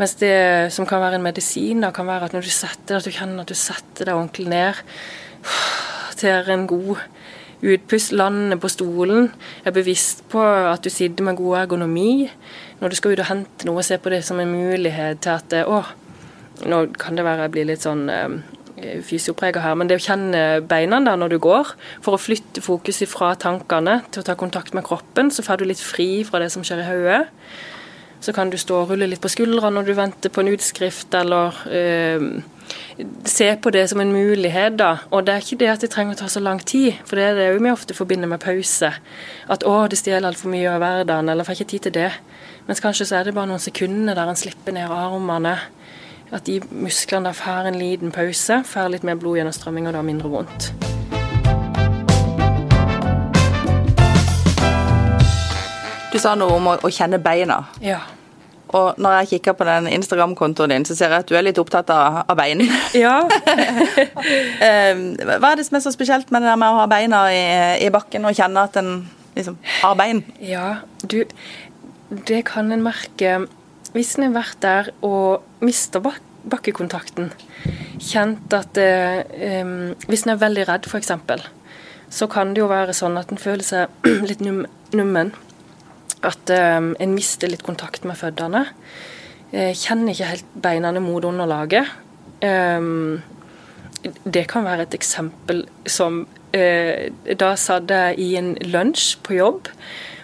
Mens 0.00 0.14
det 0.22 0.72
som 0.72 0.86
kan 0.88 1.02
være 1.02 1.18
en 1.18 1.26
medisin, 1.26 1.82
da, 1.84 1.90
kan 1.92 2.08
være 2.08 2.30
at 2.30 2.36
når 2.36 2.46
du 2.46 2.52
setter 2.52 2.94
deg, 2.94 3.02
at 3.02 3.08
du 3.08 3.16
kjenner 3.18 3.44
at 3.44 3.50
du 3.50 3.58
setter 3.58 4.08
deg 4.08 4.16
ordentlig 4.16 4.48
ned, 4.48 4.78
tar 6.22 6.48
en 6.54 6.64
god 6.70 7.02
utpust, 7.62 8.14
lander 8.16 8.58
på 8.58 8.70
stolen, 8.72 9.28
er 9.64 9.74
bevisst 9.74 10.24
på 10.32 10.42
at 10.42 10.82
du 10.82 10.90
sitter 10.90 11.26
med 11.26 11.38
god 11.38 11.60
ergonomi. 11.62 12.30
Når 12.80 12.90
du 12.90 12.98
skal 12.98 13.12
ut 13.12 13.22
og 13.22 13.28
hente 13.28 13.68
noe, 13.68 13.84
se 13.86 13.98
på 14.02 14.10
det 14.10 14.22
som 14.26 14.40
en 14.42 14.50
mulighet 14.50 15.20
til 15.22 15.36
at 15.36 15.54
å, 15.68 15.82
nå 16.68 16.84
kan 17.00 17.18
det 17.18 17.26
være 17.26 17.46
jeg 17.46 17.54
blir 17.54 17.68
litt 17.70 17.84
sånn 17.84 18.06
eh, 18.12 18.36
fysioprega 19.06 19.62
her, 19.62 19.76
men 19.78 19.90
det 19.90 19.98
å 20.00 20.04
kjenne 20.06 20.62
beina 20.68 21.00
da 21.04 21.14
når 21.18 21.34
du 21.34 21.38
går, 21.42 21.74
for 22.04 22.16
å 22.16 22.22
flytte 22.22 22.64
fokus 22.64 23.02
fra 23.10 23.34
tankene 23.38 24.00
til 24.10 24.22
å 24.22 24.26
ta 24.26 24.38
kontakt 24.38 24.74
med 24.76 24.86
kroppen, 24.86 25.30
så 25.30 25.44
får 25.46 25.60
du 25.60 25.68
litt 25.70 25.82
fri 25.82 26.24
fra 26.28 26.42
det 26.42 26.50
som 26.54 26.64
skjer 26.66 26.82
i 26.82 26.88
hodet. 26.88 27.22
Så 28.22 28.30
kan 28.34 28.52
du 28.52 28.58
stå 28.60 28.84
og 28.84 28.92
rulle 28.92 29.08
litt 29.10 29.22
på 29.22 29.30
skuldrene 29.32 29.74
når 29.74 29.88
du 29.88 29.96
venter 29.98 30.30
på 30.30 30.44
en 30.44 30.52
utskrift, 30.52 31.10
eller 31.18 31.56
eh, 31.74 32.26
se 33.26 33.48
på 33.58 33.72
det 33.74 33.88
som 33.90 34.00
en 34.00 34.12
mulighet, 34.14 34.76
da. 34.78 34.92
Og 35.10 35.26
det 35.26 35.34
er 35.34 35.42
ikke 35.42 35.58
det 35.64 35.70
at 35.72 35.82
det 35.82 35.90
trenger 35.90 36.14
å 36.14 36.22
ta 36.22 36.30
så 36.30 36.42
lang 36.42 36.62
tid, 36.62 37.00
for 37.08 37.18
det 37.18 37.32
er 37.32 37.40
det 37.40 37.48
vi 37.56 37.72
ofte 37.72 37.96
forbinder 37.98 38.30
med 38.30 38.42
pause. 38.44 38.92
At 39.50 39.66
å, 39.66 39.74
det 39.90 39.98
stjeler 39.98 40.30
altfor 40.30 40.54
mye 40.54 40.70
av 40.70 40.82
hverdagen, 40.84 41.32
eller 41.32 41.48
får 41.48 41.58
ikke 41.58 41.70
tid 41.74 41.88
til 41.88 41.96
det. 41.98 42.10
Mens 42.68 42.82
kanskje 42.82 43.08
så 43.10 43.18
er 43.18 43.26
det 43.26 43.34
bare 43.34 43.50
noen 43.50 43.62
sekunder 43.62 44.14
der 44.14 44.30
en 44.30 44.38
slipper 44.38 44.76
ned 44.76 44.90
armene 44.94 45.56
At 46.32 46.46
de 46.48 46.62
musklene 46.72 47.28
da 47.28 47.34
får 47.36 47.66
en 47.68 47.76
liten 47.76 48.12
pause, 48.14 48.62
får 48.64 48.88
litt 48.94 49.04
mer 49.04 49.18
blodgjennomstrømming 49.20 49.90
og 49.90 49.92
da 49.98 50.00
mindre 50.06 50.30
vondt. 50.32 50.70
Du 56.12 56.18
sa 56.20 56.34
noe 56.36 56.56
om 56.56 56.70
å, 56.72 56.90
kjenne 56.92 57.20
beina. 57.22 57.62
Ja. 57.84 58.00
Og 58.72 58.96
når 59.00 59.18
jeg 59.18 59.28
kikker 59.34 59.56
på 59.56 59.66
den 59.68 59.88
Instagram-kontoen 59.92 60.72
din, 60.72 60.84
så 60.88 60.96
ser 60.96 61.12
jeg 61.12 61.24
at 61.24 61.28
du 61.28 61.36
er 61.36 61.44
litt 61.44 61.60
opptatt 61.60 61.92
av, 61.92 62.22
av 62.24 62.38
bein. 62.40 62.64
Ja. 63.04 63.18
Eh, 64.62 64.94
Hva 65.40 65.50
er 65.52 65.58
det 65.58 65.64
som 65.66 65.76
er 65.76 65.82
så 65.84 65.90
spesielt 65.92 66.30
med 66.32 66.44
det 66.44 66.48
der 66.48 66.60
med 66.60 66.70
å 66.72 66.78
ha 66.80 66.84
beina 66.88 67.24
i, 67.34 67.42
i 67.84 67.88
bakken 67.92 68.24
og 68.28 68.36
kjenne 68.38 68.62
at 68.68 68.76
en 68.80 68.92
liksom 69.36 69.56
har 69.82 69.96
bein? 69.98 70.22
ja, 70.40 70.78
du 71.02 71.24
Det 72.28 72.44
kan 72.46 72.70
en 72.72 72.84
merke 72.84 73.42
hvis 73.92 74.16
en 74.16 74.28
har 74.28 74.36
vært 74.36 74.60
der 74.64 74.92
og 75.04 75.64
mista 75.64 76.02
bak 76.02 76.20
bakkekontakten. 76.42 77.30
Kjent 78.02 78.54
at 78.56 78.78
eh, 78.80 79.22
Hvis 80.08 80.24
en 80.26 80.32
er 80.34 80.40
veldig 80.40 80.64
redd, 80.66 80.88
f.eks., 80.88 81.12
så 82.12 82.26
kan 82.28 82.50
det 82.52 82.60
jo 82.60 82.68
være 82.68 82.92
sånn 82.96 83.14
at 83.16 83.30
en 83.32 83.40
føler 83.40 83.64
seg 83.64 84.08
litt 84.28 84.42
num 84.44 84.64
nummen. 84.92 85.32
At 86.26 86.50
eh, 86.52 86.80
en 86.82 87.14
mister 87.14 87.50
litt 87.50 87.62
kontakt 87.62 88.04
med 88.08 88.18
føttene. 88.18 88.66
Eh, 89.52 89.72
kjenner 89.76 90.12
ikke 90.12 90.32
helt 90.32 90.56
beina 90.66 90.92
mot 91.00 91.24
underlaget. 91.24 91.98
Det 94.02 94.42
kan 94.50 94.64
være 94.66 94.88
et 94.88 94.94
eksempel 94.96 95.60
som 95.86 96.24
eh, 96.50 97.12
Da 97.38 97.52
satt 97.54 97.92
jeg 97.92 98.18
i 98.18 98.32
en 98.40 98.56
lunsj 98.66 99.20
på 99.22 99.36
jobb, 99.36 99.70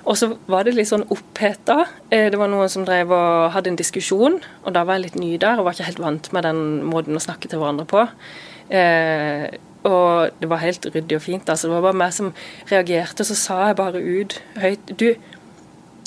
og 0.09 0.17
så 0.17 0.31
var 0.49 0.65
det 0.65 0.73
litt 0.73 0.89
sånn 0.89 1.05
oppheta. 1.13 1.83
Eh, 2.09 2.31
det 2.33 2.39
var 2.41 2.49
noen 2.49 2.71
som 2.73 2.87
drev 2.89 3.13
og 3.13 3.51
hadde 3.53 3.75
en 3.75 3.79
diskusjon, 3.79 4.39
og 4.65 4.73
da 4.73 4.87
var 4.89 4.97
jeg 4.97 5.09
litt 5.09 5.19
ny 5.21 5.35
der 5.41 5.61
og 5.61 5.69
var 5.69 5.77
ikke 5.77 5.91
helt 5.91 6.01
vant 6.01 6.31
med 6.33 6.47
den 6.49 6.63
måten 6.89 7.19
å 7.19 7.21
snakke 7.21 7.51
til 7.51 7.61
hverandre 7.61 7.85
på. 7.89 8.07
Eh, 8.73 9.45
og 9.89 10.41
det 10.41 10.49
var 10.49 10.63
helt 10.65 10.89
ryddig 10.89 11.19
og 11.19 11.25
fint. 11.25 11.49
altså 11.49 11.69
Det 11.69 11.75
var 11.75 11.85
bare 11.91 12.01
meg 12.01 12.15
som 12.17 12.33
reagerte, 12.71 13.25
så 13.25 13.37
sa 13.37 13.59
jeg 13.69 13.77
bare 13.79 14.01
ut 14.01 14.41
høyt 14.59 14.91
Du, 14.99 15.13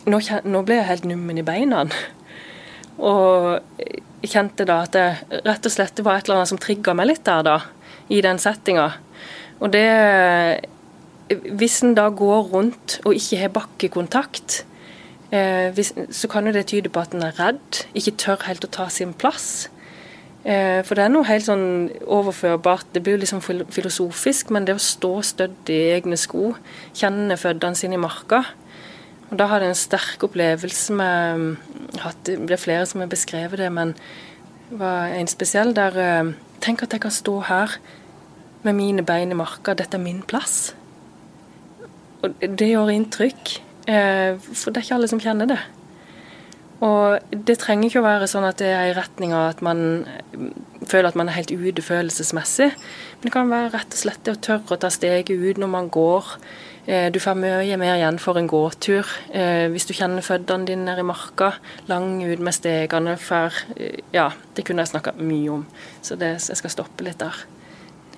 nå, 0.10 0.20
nå 0.44 0.64
ble 0.66 0.80
jeg 0.82 0.90
helt 0.90 1.06
nummen 1.06 1.38
i 1.38 1.46
beina. 1.46 1.86
Og 3.12 3.62
jeg 3.80 4.34
kjente 4.34 4.68
da 4.70 4.82
at 4.86 4.94
det 4.94 5.42
rett 5.48 5.66
og 5.66 5.74
slett 5.74 5.96
det 5.98 6.06
var 6.06 6.20
et 6.20 6.28
eller 6.28 6.42
annet 6.42 6.52
som 6.52 6.60
trigga 6.62 6.94
meg 6.98 7.08
litt 7.10 7.24
der, 7.26 7.42
da. 7.48 7.56
I 8.12 8.20
den 8.22 8.42
settinga. 8.42 8.92
Og 9.62 9.72
det 9.74 9.88
Hvis 11.32 11.82
en 11.84 11.96
da 11.96 12.10
går 12.10 12.50
rundt 12.54 13.00
og 13.06 13.16
ikke 13.16 13.38
har 13.42 13.54
bakkekontakt, 13.56 14.66
eh, 15.32 15.70
hvis, 15.76 15.94
så 16.12 16.28
kan 16.28 16.48
jo 16.48 16.54
det 16.56 16.66
tyde 16.72 16.90
på 16.90 17.00
at 17.00 17.14
en 17.16 17.24
er 17.24 17.38
redd, 17.40 17.84
ikke 17.96 18.18
tør 18.18 18.48
helt 18.48 18.66
å 18.66 18.72
ta 18.72 18.90
sin 18.90 19.14
plass. 19.14 19.70
Eh, 20.44 20.82
for 20.84 20.98
det 20.98 21.06
er 21.06 21.14
noe 21.14 21.28
helt 21.28 21.46
sånn 21.46 21.92
overførbart. 22.02 22.90
Det 22.94 23.04
blir 23.04 23.16
jo 23.16 23.24
liksom 23.24 23.44
filosofisk, 23.44 24.50
men 24.50 24.66
det 24.66 24.76
å 24.76 24.82
stå 24.82 25.14
stødig 25.22 25.78
i 25.78 25.94
egne 26.00 26.18
sko, 26.18 26.56
kjenne 26.98 27.38
føttene 27.38 27.78
sine 27.78 28.00
i 28.00 28.02
marka 28.02 28.46
og 29.32 29.38
Da 29.40 29.48
hadde 29.48 29.70
jeg 29.70 29.72
en 29.72 29.80
sterk 29.80 30.24
opplevelse 30.28 30.94
med 30.94 31.58
hatt, 32.04 32.24
Det 32.26 32.52
er 32.52 32.60
flere 32.60 32.86
som 32.86 33.00
har 33.00 33.08
beskrevet 33.08 33.60
det, 33.60 33.72
men 33.72 33.96
det 34.70 34.80
var 34.80 35.08
en 35.08 35.28
spesiell 35.28 35.74
der 35.74 35.98
eh, 35.98 36.34
Tenk 36.62 36.84
at 36.84 36.92
jeg 36.92 37.02
kan 37.02 37.12
stå 37.12 37.40
her 37.48 37.78
med 38.64 38.74
mine 38.74 39.02
bein 39.02 39.32
i 39.32 39.34
marka. 39.34 39.74
Dette 39.74 39.98
er 39.98 40.04
min 40.04 40.22
plass. 40.22 40.76
Og 42.22 42.34
det 42.42 42.70
gjør 42.70 42.92
inntrykk. 42.94 43.60
eh, 43.88 44.38
For 44.38 44.72
det 44.72 44.82
er 44.82 44.86
ikke 44.86 44.96
alle 45.00 45.08
som 45.12 45.20
kjenner 45.20 45.48
det. 45.48 45.60
Og 46.82 47.20
det 47.32 47.60
trenger 47.62 47.90
ikke 47.90 48.02
å 48.02 48.08
være 48.08 48.28
sånn 48.30 48.48
at 48.48 48.58
det 48.58 48.72
er 48.74 48.90
i 48.90 48.98
retning 48.98 49.36
av 49.38 49.52
at 49.52 49.62
man 49.62 50.06
eh, 50.10 50.50
føler 50.90 51.12
at 51.12 51.16
man 51.20 51.30
er 51.30 51.38
helt 51.38 51.52
ute 51.54 51.82
følelsesmessig. 51.86 52.72
Men 52.74 53.28
det 53.28 53.34
kan 53.36 53.52
være 53.52 53.74
rett 53.76 53.94
og 53.94 54.02
slett 54.02 54.24
det 54.26 54.34
å 54.34 54.42
tørre 54.50 54.76
å 54.78 54.82
ta 54.82 54.90
steget 54.90 55.30
ut 55.30 55.62
når 55.62 55.70
man 55.70 55.90
går. 55.94 56.34
Eh, 56.88 57.10
Du 57.14 57.20
får 57.22 57.38
mye 57.38 57.78
mer 57.78 57.96
igjen 58.00 58.18
for 58.20 58.38
en 58.38 58.50
gåtur. 58.50 59.06
Hvis 59.32 59.86
du 59.86 59.94
kjenner 59.94 60.26
føttene 60.26 60.66
dine 60.66 60.86
nede 60.86 61.06
i 61.06 61.06
marka, 61.06 61.54
lang 61.88 62.24
ut 62.24 62.40
med 62.40 62.54
stegene 62.54 63.14
eh, 63.18 64.00
Ja, 64.14 64.32
det 64.56 64.66
kunne 64.66 64.82
jeg 64.82 64.94
snakka 64.94 65.14
mye 65.18 65.50
om, 65.50 65.66
så 66.02 66.18
det, 66.18 66.38
jeg 66.50 66.58
skal 66.58 66.70
stoppe 66.70 67.04
litt 67.06 67.20
der. 67.20 67.46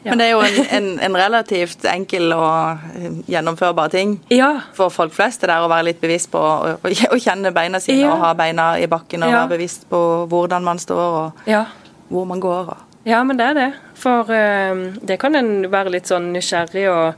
Men 0.03 0.19
det 0.19 0.25
er 0.27 0.31
jo 0.33 0.41
en, 0.43 0.57
en, 0.77 0.88
en 1.07 1.15
relativt 1.17 1.86
enkel 1.88 2.33
og 2.36 2.83
eh, 2.98 3.19
gjennomførbar 3.31 3.91
ting 3.93 4.17
Ja. 4.33 4.50
for 4.75 4.91
folk 4.91 5.13
flest. 5.15 5.41
Det 5.41 5.50
der 5.50 5.63
å 5.63 5.69
være 5.72 5.89
litt 5.91 6.01
bevisst 6.01 6.31
på 6.33 6.39
å, 6.39 6.74
å 6.75 6.93
å 7.15 7.19
kjenne 7.24 7.53
beina 7.55 7.79
sine 7.79 8.01
Ja. 8.03 8.13
og 8.13 8.25
ha 8.25 8.33
beina 8.38 8.74
i 8.79 8.88
bakken 8.91 9.24
og 9.24 9.31
Ja. 9.31 9.43
være 9.43 9.55
bevisst 9.57 9.88
på 9.89 10.01
hvordan 10.27 10.63
man 10.63 10.79
står 10.79 11.05
og 11.22 11.48
ja. 11.48 11.65
hvor 12.10 12.25
man 12.27 12.43
går. 12.43 12.75
Ja, 13.05 13.24
men 13.24 13.38
det 13.38 13.45
er 13.51 13.53
det. 13.53 13.72
For 14.00 14.29
uh, 14.31 14.83
det 15.03 15.19
kan 15.19 15.36
en 15.36 15.72
være 15.72 15.91
litt 15.91 16.07
sånn 16.07 16.31
nysgjerrig 16.36 16.86
og 16.91 17.15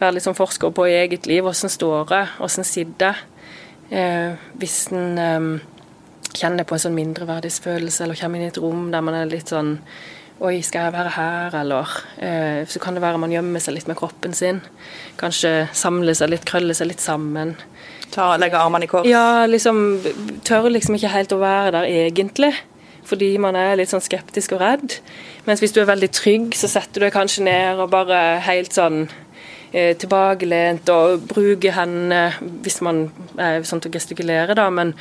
være 0.00 0.14
litt 0.16 0.24
sånn 0.24 0.36
forsker 0.38 0.72
på 0.72 0.86
i 0.88 0.94
eget 1.02 1.26
liv. 1.28 1.44
Hvordan 1.44 1.72
står 1.72 2.06
det, 2.08 2.22
hvordan 2.38 2.64
sitter 2.64 3.10
jeg? 3.10 3.26
Eh, 3.90 4.36
hvis 4.54 4.76
en 4.94 5.18
um, 5.18 5.48
kjenner 6.32 6.64
på 6.64 6.76
en 6.76 6.82
sånn 6.84 6.94
mindreverdighetsfølelse, 6.94 8.04
eller 8.04 8.14
kommer 8.20 8.38
inn 8.38 8.46
i 8.46 8.50
et 8.52 8.60
rom 8.62 8.84
der 8.92 9.02
man 9.02 9.16
er 9.18 9.26
litt 9.26 9.50
sånn 9.50 9.74
Oi, 10.40 10.62
skal 10.64 10.86
jeg 10.86 10.94
være 10.94 11.10
her, 11.18 11.54
eller 11.60 11.90
eh, 12.16 12.62
Så 12.64 12.80
kan 12.80 12.96
det 12.96 13.02
være 13.04 13.20
man 13.20 13.32
gjemmer 13.32 13.60
seg 13.60 13.74
litt 13.76 13.90
med 13.90 13.98
kroppen 13.98 14.32
sin. 14.32 14.62
Kanskje 15.20 15.68
samle 15.76 16.14
seg 16.16 16.30
litt, 16.32 16.46
krølle 16.48 16.72
seg 16.76 16.88
litt 16.88 17.04
sammen. 17.04 17.58
Ta, 18.14 18.32
legge 18.40 18.56
armene 18.56 18.88
i 18.88 18.90
kors. 18.90 19.08
Ja, 19.08 19.44
liksom 19.44 20.00
tør 20.48 20.70
liksom 20.72 20.96
ikke 20.96 21.12
helt 21.12 21.36
å 21.36 21.42
være 21.42 21.74
der 21.76 21.90
egentlig. 21.92 22.54
Fordi 23.04 23.34
man 23.42 23.58
er 23.58 23.76
litt 23.76 23.92
sånn 23.92 24.04
skeptisk 24.04 24.56
og 24.56 24.64
redd. 24.64 24.96
Mens 25.44 25.60
hvis 25.60 25.76
du 25.76 25.82
er 25.82 25.90
veldig 25.92 26.08
trygg, 26.16 26.56
så 26.56 26.70
setter 26.72 27.02
du 27.02 27.06
deg 27.10 27.16
kanskje 27.18 27.44
ned 27.44 27.80
og 27.82 27.92
bare 27.92 28.40
helt 28.48 28.72
sånn 28.72 29.02
eh, 29.74 29.92
tilbakelent 29.92 30.88
og 30.94 31.26
bruker 31.28 31.76
hendene 31.76 32.54
hvis 32.64 32.80
man 32.86 33.10
er 33.36 33.60
sånn 33.68 33.84
til 33.84 33.92
å 33.92 33.98
gestikulere, 33.98 34.56
da. 34.56 34.70
Men 34.72 34.96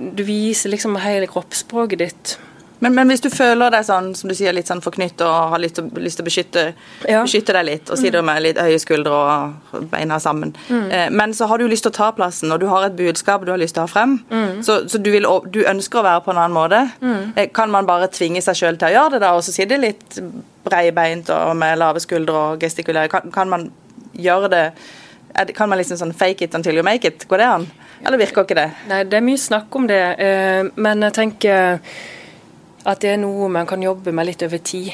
du 0.00 0.24
viser 0.24 0.72
liksom 0.72 0.96
hele 1.04 1.28
kroppsspråket 1.28 2.00
ditt. 2.00 2.38
Men, 2.80 2.94
men 2.96 3.08
hvis 3.12 3.20
du 3.20 3.28
føler 3.32 3.70
deg 3.74 3.84
sånn, 3.84 4.14
som 4.16 4.30
du 4.30 4.34
sier, 4.34 4.54
litt 4.56 4.68
sånn 4.70 4.80
forknytt 4.80 5.20
og 5.26 5.52
har 5.52 5.60
lyst 5.60 5.80
lyst 6.00 6.16
til 6.20 6.24
å 6.24 6.28
beskytte, 6.28 6.62
Ja. 7.08 7.22
beskytte 7.22 7.52
deg 7.52 7.64
litt, 7.68 7.90
og 7.90 7.98
sitter 8.00 8.22
med 8.24 8.42
litt 8.42 8.56
høye 8.60 8.78
skuldre 8.80 9.12
og 9.12 9.88
beina 9.90 10.18
sammen, 10.20 10.54
eh, 10.70 11.10
men 11.10 11.34
så 11.36 11.46
har 11.48 11.58
du 11.58 11.66
lyst 11.68 11.84
til 11.84 11.92
å 11.92 11.96
ta 11.98 12.10
plassen, 12.16 12.52
og 12.52 12.60
du 12.60 12.66
har 12.66 12.86
et 12.86 12.96
budskap 12.96 13.44
du 13.44 13.50
har 13.52 13.58
lyst 13.60 13.74
til 13.76 13.82
å 13.84 13.86
ha 13.86 13.92
frem, 13.92 14.16
så, 14.62 14.88
så 14.88 15.00
du, 15.02 15.10
vil, 15.10 15.26
du 15.50 15.60
ønsker 15.64 16.00
å 16.00 16.06
være 16.08 16.24
på 16.24 16.32
en 16.32 16.40
annen 16.44 16.56
måte, 16.56 16.80
eh, 17.36 17.48
kan 17.52 17.70
man 17.70 17.86
bare 17.86 18.08
tvinge 18.08 18.40
seg 18.42 18.54
sjøl 18.56 18.78
til 18.80 18.88
å 18.88 18.94
gjøre 18.96 19.10
det, 19.12 19.20
da, 19.20 19.34
og 19.36 19.44
så 19.44 19.52
sitte 19.52 19.76
litt 19.80 20.18
breibeint 20.64 21.28
og 21.30 21.56
med 21.56 21.78
lave 21.78 22.00
skuldre 22.00 22.32
og 22.54 22.60
gestikulere? 22.64 23.08
Kan, 23.12 23.30
kan 23.32 23.48
man 23.48 23.70
gjøre 24.16 24.50
det 24.50 24.64
Kan 25.54 25.68
man 25.70 25.78
liksom 25.78 25.96
sånn 25.96 26.12
fake 26.12 26.42
it 26.42 26.54
until 26.54 26.74
you 26.74 26.82
make 26.82 27.04
it? 27.06 27.22
Går 27.28 27.38
det 27.38 27.46
an? 27.46 27.66
Eller 28.04 28.18
virker 28.18 28.42
ikke 28.42 28.56
det? 28.58 28.70
Nei, 28.88 29.04
det 29.04 29.14
er 29.20 29.22
mye 29.22 29.38
snakk 29.38 29.76
om 29.78 29.86
det, 29.86 30.00
eh, 30.18 30.64
men 30.76 31.04
jeg 31.06 31.12
tenker 31.14 31.78
at 32.86 33.00
det 33.02 33.10
er 33.14 33.20
noe 33.20 33.48
man 33.52 33.66
kan 33.68 33.82
jobbe 33.82 34.12
med 34.12 34.26
litt 34.26 34.42
over 34.42 34.58
tid. 34.64 34.92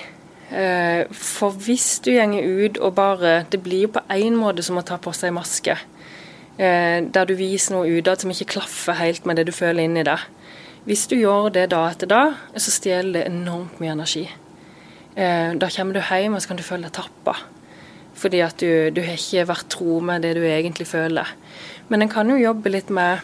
Eh, 0.50 1.04
For 1.10 1.50
hvis 1.50 1.98
du 2.04 2.12
gjenger 2.12 2.44
ut 2.46 2.78
og 2.78 2.94
bare 2.94 3.46
Det 3.50 3.58
blir 3.62 3.82
jo 3.82 3.88
på 3.96 4.02
én 4.14 4.36
måte 4.38 4.62
som 4.62 4.78
å 4.78 4.84
ta 4.86 4.96
på 4.96 5.10
seg 5.14 5.32
maske. 5.34 5.74
Eh, 6.58 7.00
Der 7.02 7.24
du 7.26 7.34
viser 7.34 7.74
noe 7.74 7.90
utad 7.98 8.20
som 8.20 8.30
ikke 8.30 8.52
klaffer 8.54 8.94
helt 8.94 9.26
med 9.26 9.36
det 9.36 9.46
du 9.46 9.52
føler 9.52 9.84
inni 9.84 10.04
deg. 10.06 10.18
Hvis 10.86 11.08
du 11.08 11.16
gjør 11.16 11.50
det 11.52 11.70
da 11.70 11.88
etter 11.90 12.06
da, 12.06 12.34
så 12.54 12.70
stjeler 12.70 13.12
det 13.12 13.26
enormt 13.26 13.80
mye 13.80 13.92
energi. 13.92 14.28
Eh, 15.16 15.54
Da 15.54 15.68
kommer 15.68 15.94
du 15.94 16.00
hjem 16.00 16.34
og 16.34 16.42
så 16.42 16.48
kan 16.48 16.56
du 16.56 16.62
føle 16.62 16.82
deg 16.82 16.92
tappa. 16.92 17.36
Fordi 18.14 18.40
at 18.40 18.56
du, 18.58 18.90
du 18.90 19.02
har 19.02 19.16
ikke 19.18 19.46
vært 19.48 19.68
tro 19.68 20.00
med 20.00 20.22
det 20.22 20.36
du 20.36 20.42
egentlig 20.46 20.86
føler. 20.86 21.26
Men 21.88 22.02
en 22.02 22.08
kan 22.08 22.28
jo 22.30 22.36
jobbe 22.36 22.70
litt 22.70 22.88
med 22.90 23.18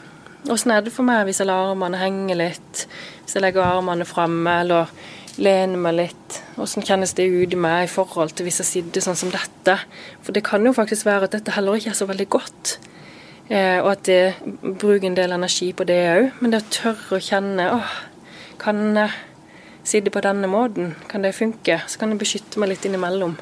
Åssen 0.50 0.72
er 0.74 0.82
det 0.82 0.90
for 0.90 1.06
meg 1.06 1.26
hvis 1.28 1.38
jeg 1.38 1.46
lar 1.46 1.70
armene 1.70 2.00
henge 2.00 2.34
litt? 2.34 2.86
Hvis 3.22 3.36
jeg 3.36 3.44
legger 3.44 3.62
armene 3.62 4.06
framme 4.08 4.56
eller 4.64 4.90
lener 5.38 5.78
meg 5.78 5.94
litt? 6.00 6.38
Åssen 6.58 6.82
kjennes 6.82 7.14
det 7.14 7.28
ut 7.30 7.54
i 7.54 7.58
meg 7.58 7.84
i 7.86 7.92
forhold 7.92 8.34
til 8.34 8.48
hvis 8.48 8.58
jeg 8.64 8.70
sitter 8.70 9.04
sånn 9.04 9.18
som 9.20 9.30
dette? 9.30 9.76
For 10.24 10.34
det 10.34 10.42
kan 10.48 10.66
jo 10.66 10.74
faktisk 10.74 11.06
være 11.06 11.28
at 11.28 11.36
dette 11.36 11.54
heller 11.54 11.78
ikke 11.78 11.92
er 11.94 12.00
så 12.00 12.10
veldig 12.10 12.26
godt. 12.34 12.74
Eh, 13.52 13.78
og 13.84 13.92
at 13.92 14.04
det 14.08 14.34
bruker 14.62 15.06
en 15.06 15.18
del 15.18 15.34
energi 15.38 15.70
på 15.76 15.86
det 15.86 16.00
òg. 16.10 16.28
Men 16.40 16.54
det 16.54 16.64
å 16.64 16.72
tørre 16.74 17.20
å 17.20 17.22
kjenne 17.22 17.68
åh, 17.76 17.94
kan 18.62 18.82
jeg 18.98 19.14
sitte 19.86 20.10
på 20.14 20.22
denne 20.26 20.50
måten? 20.50 20.96
Kan 21.10 21.22
det 21.22 21.36
funke? 21.38 21.84
Så 21.86 22.02
kan 22.02 22.10
jeg 22.10 22.22
beskytte 22.22 22.58
meg 22.58 22.74
litt 22.74 22.90
innimellom. 22.90 23.38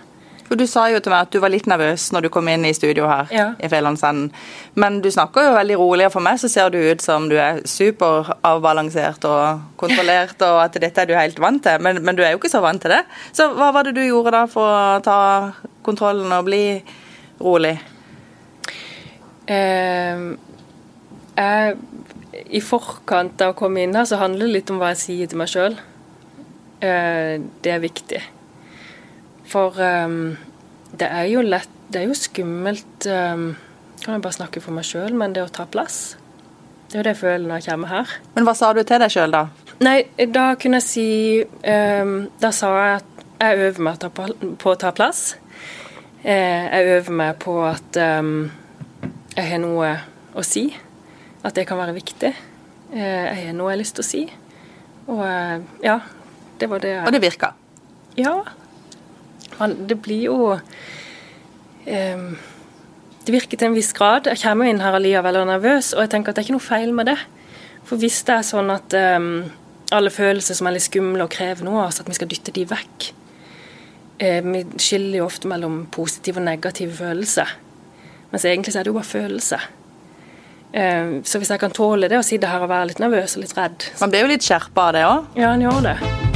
For 0.51 0.59
Du 0.59 0.65
sa 0.67 0.89
jo 0.91 0.99
til 0.99 1.13
meg 1.13 1.29
at 1.29 1.31
du 1.31 1.39
var 1.39 1.53
litt 1.53 1.69
nervøs 1.71 2.09
når 2.11 2.25
du 2.27 2.29
kom 2.35 2.49
inn 2.51 2.65
i 2.67 2.73
studio 2.75 3.07
her. 3.07 3.29
Ja. 3.31 3.45
i 3.63 3.69
Fjellandsenden. 3.71 4.33
Men 4.75 4.97
du 4.99 5.07
snakker 5.15 5.45
jo 5.47 5.53
veldig 5.55 5.77
rolig, 5.79 6.09
og 6.09 6.17
for 6.17 6.27
meg 6.27 6.41
så 6.43 6.51
ser 6.51 6.73
du 6.75 6.79
ut 6.83 7.05
som 7.05 7.29
du 7.31 7.37
er 7.39 7.61
superavbalansert 7.71 9.23
og 9.31 9.61
kontrollert, 9.79 10.35
og 10.43 10.59
at 10.65 10.81
dette 10.83 11.05
er 11.05 11.07
du 11.07 11.15
helt 11.15 11.39
vant 11.39 11.63
til. 11.63 11.79
Men, 11.87 12.01
men 12.03 12.19
du 12.19 12.25
er 12.27 12.35
jo 12.35 12.41
ikke 12.41 12.51
så 12.51 12.65
vant 12.65 12.83
til 12.83 12.97
det. 12.97 13.05
Så 13.31 13.47
hva 13.55 13.71
var 13.77 13.87
det 13.87 13.95
du 13.95 14.03
gjorde 14.03 14.35
da 14.35 14.43
for 14.51 14.75
å 14.75 14.99
ta 15.07 15.21
kontrollen 15.87 16.35
og 16.35 16.51
bli 16.51 16.65
rolig? 17.39 17.77
Eh, 19.47 20.27
jeg, 21.39 21.79
I 22.59 22.65
forkant 22.67 23.47
av 23.47 23.55
å 23.55 23.59
komme 23.63 23.87
inn 23.87 23.95
her, 23.95 24.11
så 24.11 24.19
handler 24.19 24.51
det 24.51 24.59
litt 24.59 24.75
om 24.75 24.83
hva 24.83 24.91
jeg 24.97 25.03
sier 25.07 25.31
til 25.31 25.45
meg 25.45 25.55
sjøl. 25.55 25.79
Eh, 26.83 27.39
det 27.63 27.79
er 27.79 27.87
viktig. 27.87 28.25
For 29.51 29.77
um, 29.81 30.37
det 30.97 31.09
er 31.09 31.27
jo 31.31 31.43
lett 31.47 31.77
Det 31.91 32.03
er 32.03 32.11
jo 32.11 32.17
skummelt 32.19 33.07
um, 33.11 33.51
Kan 34.03 34.17
jeg 34.17 34.25
bare 34.25 34.37
snakke 34.39 34.63
for 34.63 34.75
meg 34.77 34.87
sjøl, 34.87 35.15
men 35.19 35.35
det 35.35 35.43
å 35.45 35.51
ta 35.53 35.67
plass 35.71 36.17
Det 36.89 36.95
er 36.95 37.01
jo 37.01 37.07
det 37.09 37.15
jeg 37.15 37.21
føler 37.23 37.47
når 37.47 37.61
jeg 37.61 37.67
kommer 37.71 37.91
her. 37.91 38.15
Men 38.37 38.47
hva 38.47 38.55
sa 38.59 38.73
du 38.75 38.83
til 38.83 39.03
deg 39.03 39.13
sjøl, 39.13 39.35
da? 39.35 39.47
Nei, 39.81 39.99
da 40.31 40.53
kunne 40.61 40.81
jeg 40.81 40.87
si 40.87 41.09
um, 41.43 42.15
Da 42.43 42.53
sa 42.55 42.73
jeg 42.79 43.01
at 43.01 43.27
jeg 43.41 43.57
øver 43.67 43.85
meg 43.87 44.03
på, 44.13 44.27
på 44.61 44.73
å 44.75 44.77
ta 44.77 44.91
plass. 44.93 45.21
Eh, 46.21 46.67
jeg 46.69 46.89
øver 46.99 47.15
meg 47.17 47.39
på 47.41 47.55
at 47.65 47.97
jeg 47.97 49.47
har 49.49 49.63
noe 49.63 49.95
å 50.37 50.45
si. 50.45 50.67
At 51.41 51.57
det 51.57 51.65
kan 51.69 51.81
være 51.81 51.97
viktig. 51.97 52.33
Eh, 52.93 53.01
jeg 53.01 53.47
har 53.47 53.55
noe 53.57 53.71
jeg 53.71 53.79
har 53.79 53.81
lyst 53.81 53.97
til 53.97 54.05
å 54.05 54.09
si. 54.09 54.23
Og 55.09 55.23
eh, 55.25 55.63
ja, 55.85 56.01
det 56.61 56.69
var 56.71 56.83
det. 56.83 56.95
Og 57.07 57.15
det 57.15 57.23
virka? 57.23 57.55
Ja. 58.19 58.35
Det 59.69 59.99
blir 60.01 60.23
jo 60.25 60.37
um, 60.57 62.39
Det 63.27 63.35
virker 63.35 63.61
til 63.61 63.69
en 63.69 63.77
viss 63.77 63.93
grad. 63.93 64.27
Jeg 64.31 64.41
kommer 64.43 64.71
inn 64.71 64.81
her 64.81 64.97
allikevel 64.97 65.37
og 65.37 65.45
er 65.45 65.53
nervøs, 65.53 65.93
og 65.93 66.05
jeg 66.05 66.13
tenker 66.15 66.33
at 66.33 66.39
det 66.39 66.43
er 66.43 66.49
ikke 66.49 66.57
noe 66.57 66.65
feil 66.65 66.95
med 66.97 67.11
det. 67.13 67.19
For 67.85 68.01
hvis 68.01 68.23
det 68.29 68.37
er 68.39 68.47
sånn 68.47 68.73
at 68.73 68.95
um, 69.19 69.33
alle 69.93 70.13
følelser 70.15 70.57
som 70.57 70.69
er 70.69 70.77
litt 70.77 70.87
skumle 70.87 71.27
og 71.27 71.33
krever 71.33 71.67
noe 71.67 71.85
oss, 71.89 72.01
at 72.01 72.09
vi 72.09 72.17
skal 72.17 72.31
dytte 72.31 72.55
de 72.55 72.65
vekk 72.71 73.11
uh, 74.23 74.41
Vi 74.47 74.65
skiller 74.79 75.21
jo 75.21 75.27
ofte 75.29 75.51
mellom 75.51 75.83
positive 75.93 76.41
og 76.41 76.49
negative 76.49 76.97
følelser. 76.97 77.53
Mens 78.31 78.47
egentlig 78.47 78.73
så 78.73 78.81
er 78.81 78.87
det 78.87 78.95
jo 78.95 78.99
bare 79.01 79.11
følelser. 79.11 79.69
Uh, 80.71 81.21
så 81.27 81.43
hvis 81.43 81.51
jeg 81.51 81.61
kan 81.61 81.75
tåle 81.75 82.09
det 82.09 82.21
å 82.21 82.25
sitte 82.25 82.49
her 82.49 82.63
og 82.63 82.71
være 82.73 82.93
litt 82.93 83.03
nervøs 83.03 83.35
og 83.35 83.43
litt 83.43 83.57
redd 83.59 83.91
Man 83.99 84.13
blir 84.13 84.23
jo 84.23 84.31
litt 84.37 84.47
skjerpa 84.47 84.89
av 84.89 84.95
det 84.95 85.07
òg? 85.09 85.33
Ja, 85.43 85.55
en 85.57 85.67
gjør 85.67 85.89
det. 85.91 86.30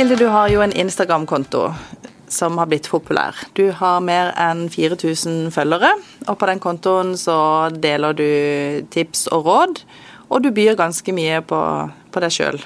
Hilde, 0.00 0.16
du 0.16 0.30
har 0.32 0.48
jo 0.48 0.62
en 0.64 0.72
Instagram-konto 0.72 1.74
som 2.32 2.54
har 2.56 2.68
blitt 2.70 2.86
populær. 2.88 3.36
Du 3.52 3.66
har 3.76 3.98
mer 4.00 4.30
enn 4.40 4.62
4000 4.72 5.50
følgere, 5.52 5.90
og 6.24 6.38
på 6.40 6.46
den 6.48 6.62
kontoen 6.64 7.10
så 7.20 7.34
deler 7.68 8.16
du 8.16 8.30
tips 8.94 9.26
og 9.28 9.44
råd, 9.44 9.82
og 10.32 10.40
du 10.40 10.48
byr 10.56 10.78
ganske 10.78 11.12
mye 11.12 11.42
på, 11.44 11.58
på 12.16 12.22
deg 12.24 12.32
sjøl. 12.32 12.56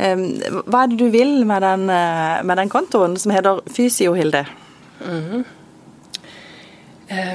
Hva 0.00 0.80
er 0.80 0.90
det 0.90 0.98
du 0.98 1.04
vil 1.14 1.46
med 1.46 1.62
den, 1.62 1.84
eh, 1.94 2.42
med 2.42 2.58
den 2.58 2.74
kontoen 2.74 3.14
som 3.22 3.36
heter 3.36 3.62
Fysio-Hilde? 3.76 4.42
Mm 5.06 5.22
-hmm. 5.22 5.44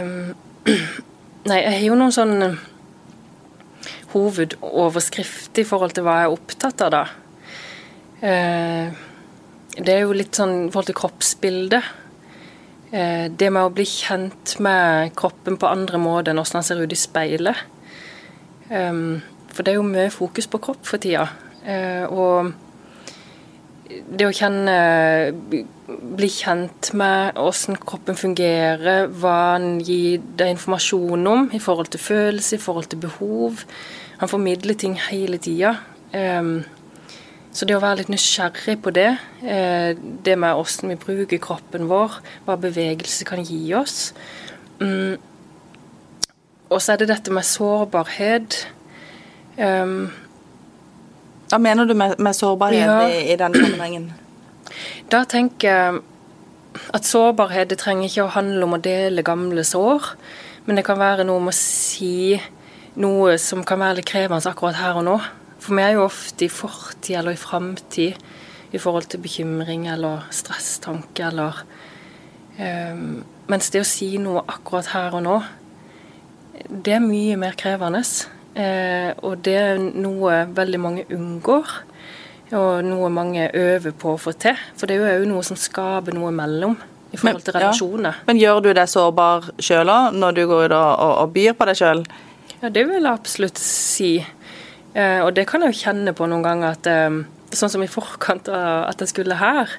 um, 0.04 0.36
nei, 1.46 1.62
jeg 1.62 1.72
har 1.72 1.88
jo 1.88 1.96
noen 1.96 2.12
sånn 2.12 2.60
hovedoverskrift 4.12 5.58
i 5.58 5.64
forhold 5.64 5.96
til 5.96 6.04
hva 6.04 6.20
jeg 6.20 6.28
er 6.28 6.38
opptatt 6.38 6.82
av, 6.82 6.92
da. 6.92 7.06
Uh, 8.24 9.13
det 9.78 9.94
er 9.94 10.04
jo 10.04 10.16
litt 10.16 10.38
sånn 10.38 10.68
i 10.68 10.72
forhold 10.72 10.92
til 10.92 11.00
kroppsbildet. 11.00 11.92
Eh, 12.94 13.26
det 13.34 13.50
med 13.50 13.66
å 13.66 13.74
bli 13.74 13.86
kjent 13.90 14.58
med 14.62 15.14
kroppen 15.18 15.58
på 15.58 15.70
andre 15.70 15.98
måter 16.02 16.30
enn 16.30 16.42
hvordan 16.42 16.60
den 16.60 16.68
ser 16.68 16.84
ut 16.84 16.94
i 16.94 17.00
speilet. 17.00 17.64
Ehm, 18.70 19.22
for 19.50 19.66
det 19.66 19.74
er 19.74 19.80
jo 19.80 19.88
mye 19.88 20.12
fokus 20.14 20.50
på 20.50 20.62
kropp 20.62 20.86
for 20.86 21.02
tida. 21.02 21.26
Eh, 21.66 22.06
og 22.06 22.54
det 23.90 24.28
å 24.28 24.34
kjenne 24.34 24.76
Bli 25.84 26.30
kjent 26.32 26.94
med 26.98 27.36
hvordan 27.36 27.78
kroppen 27.84 28.16
fungerer, 28.18 29.10
hva 29.12 29.34
han 29.54 29.82
gir 29.84 30.22
deg 30.40 30.54
informasjon 30.54 31.28
om 31.28 31.50
i 31.54 31.60
forhold 31.62 31.92
til 31.94 32.02
følelse, 32.02 32.56
i 32.56 32.64
forhold 32.64 32.88
til 32.90 33.02
behov. 33.04 33.66
Han 34.22 34.32
formidler 34.32 34.78
ting 34.80 34.96
hele 35.10 35.38
tida. 35.44 35.76
Um, 36.16 36.64
så 37.54 37.68
det 37.70 37.76
å 37.78 37.82
være 37.84 38.02
litt 38.02 38.10
nysgjerrig 38.10 38.80
på 38.82 38.94
det, 38.96 39.12
eh, 39.46 39.94
det 39.96 40.38
med 40.42 40.58
hvordan 40.58 40.94
vi 40.94 40.98
bruker 41.02 41.42
kroppen 41.42 41.86
vår, 41.92 42.18
hva 42.48 42.58
bevegelse 42.58 43.28
kan 43.30 43.44
gi 43.46 43.62
oss 43.78 44.14
mm. 44.82 45.30
Og 46.74 46.82
så 46.82 46.94
er 46.94 47.04
det 47.04 47.12
dette 47.12 47.30
med 47.30 47.46
sårbarhet. 47.46 48.56
Um, 49.62 50.08
hva 51.52 51.60
mener 51.62 51.86
du 51.86 51.94
med, 51.94 52.16
med 52.18 52.34
sårbarhet 52.34 52.82
ja, 52.82 52.96
i, 53.06 53.20
i 53.30 53.38
den 53.38 53.54
sammenhengen? 53.54 54.08
Da 55.12 55.22
tenker 55.30 55.68
jeg 55.70 56.00
at 56.98 57.06
sårbarhet 57.06 57.70
det 57.70 57.78
trenger 57.84 58.10
ikke 58.10 58.26
å 58.26 58.34
handle 58.34 58.66
om 58.66 58.74
å 58.74 58.82
dele 58.82 59.26
gamle 59.26 59.62
sår, 59.68 60.16
men 60.66 60.80
det 60.80 60.86
kan 60.88 60.98
være 60.98 61.28
noe 61.28 61.44
med 61.44 61.54
å 61.54 61.60
si 61.60 62.40
noe 62.98 63.38
som 63.42 63.62
kan 63.68 63.82
være 63.84 64.00
litt 64.00 64.10
krevende 64.10 64.50
akkurat 64.50 64.80
her 64.80 64.98
og 64.98 65.06
nå. 65.06 65.20
For 65.64 65.78
vi 65.78 65.84
er 65.86 65.96
jo 65.96 66.08
ofte 66.08 66.48
i 66.48 66.52
fortid 66.52 67.18
eller 67.20 67.38
i 67.38 67.40
framtid 67.40 68.20
i 68.74 68.82
forhold 68.82 69.08
til 69.12 69.22
bekymring 69.24 69.88
eller 69.92 70.26
stresstanke 70.34 71.30
eller 71.30 71.64
um, 72.60 73.24
Mens 73.52 73.70
det 73.74 73.82
å 73.84 73.88
si 73.88 74.14
noe 74.24 74.46
akkurat 74.48 74.88
her 74.94 75.16
og 75.18 75.26
nå, 75.26 75.34
det 76.70 76.94
er 76.96 77.02
mye 77.04 77.36
mer 77.38 77.58
krevende. 77.60 78.00
Uh, 78.56 79.12
og 79.20 79.42
det 79.44 79.56
er 79.60 79.82
noe 79.82 80.46
veldig 80.56 80.80
mange 80.80 81.04
unngår. 81.12 81.74
Og 82.56 82.86
noe 82.88 83.10
mange 83.12 83.50
øver 83.58 83.92
på 84.00 84.14
å 84.14 84.22
få 84.22 84.32
til. 84.40 84.56
For 84.80 84.88
det 84.88 85.02
er 85.02 85.20
jo 85.20 85.28
noe 85.28 85.44
som 85.44 85.60
skaper 85.60 86.16
noe 86.16 86.32
mellom 86.32 86.78
i 87.14 87.20
forhold 87.20 87.44
til 87.46 87.58
relasjoner. 87.58 88.20
Ja. 88.22 88.28
Men 88.30 88.40
gjør 88.42 88.62
du 88.64 88.70
deg 88.74 88.90
sårbar 88.90 89.50
sjøl 89.62 89.92
òg, 89.92 90.16
når 90.18 90.38
du 90.38 90.44
går 90.50 90.66
ut 90.72 90.78
og, 90.78 91.04
og, 91.10 91.34
byr 91.36 91.58
på 91.58 91.68
deg 91.70 91.80
sjøl? 91.82 92.06
Ja, 92.62 92.72
det 92.72 92.86
vil 92.90 93.02
jeg 93.02 93.12
absolutt 93.12 93.60
si. 93.62 94.14
Eh, 94.94 95.20
og 95.26 95.34
det 95.34 95.48
kan 95.50 95.64
jeg 95.64 95.74
jo 95.74 95.82
kjenne 95.88 96.14
på 96.14 96.28
noen 96.30 96.46
ganger 96.46 96.76
at 96.76 96.90
eh, 96.90 97.24
Sånn 97.54 97.70
som 97.70 97.84
i 97.86 97.90
forkant 97.90 98.48
av 98.50 98.88
at 98.90 99.02
jeg 99.04 99.12
skulle 99.12 99.36
her, 99.38 99.70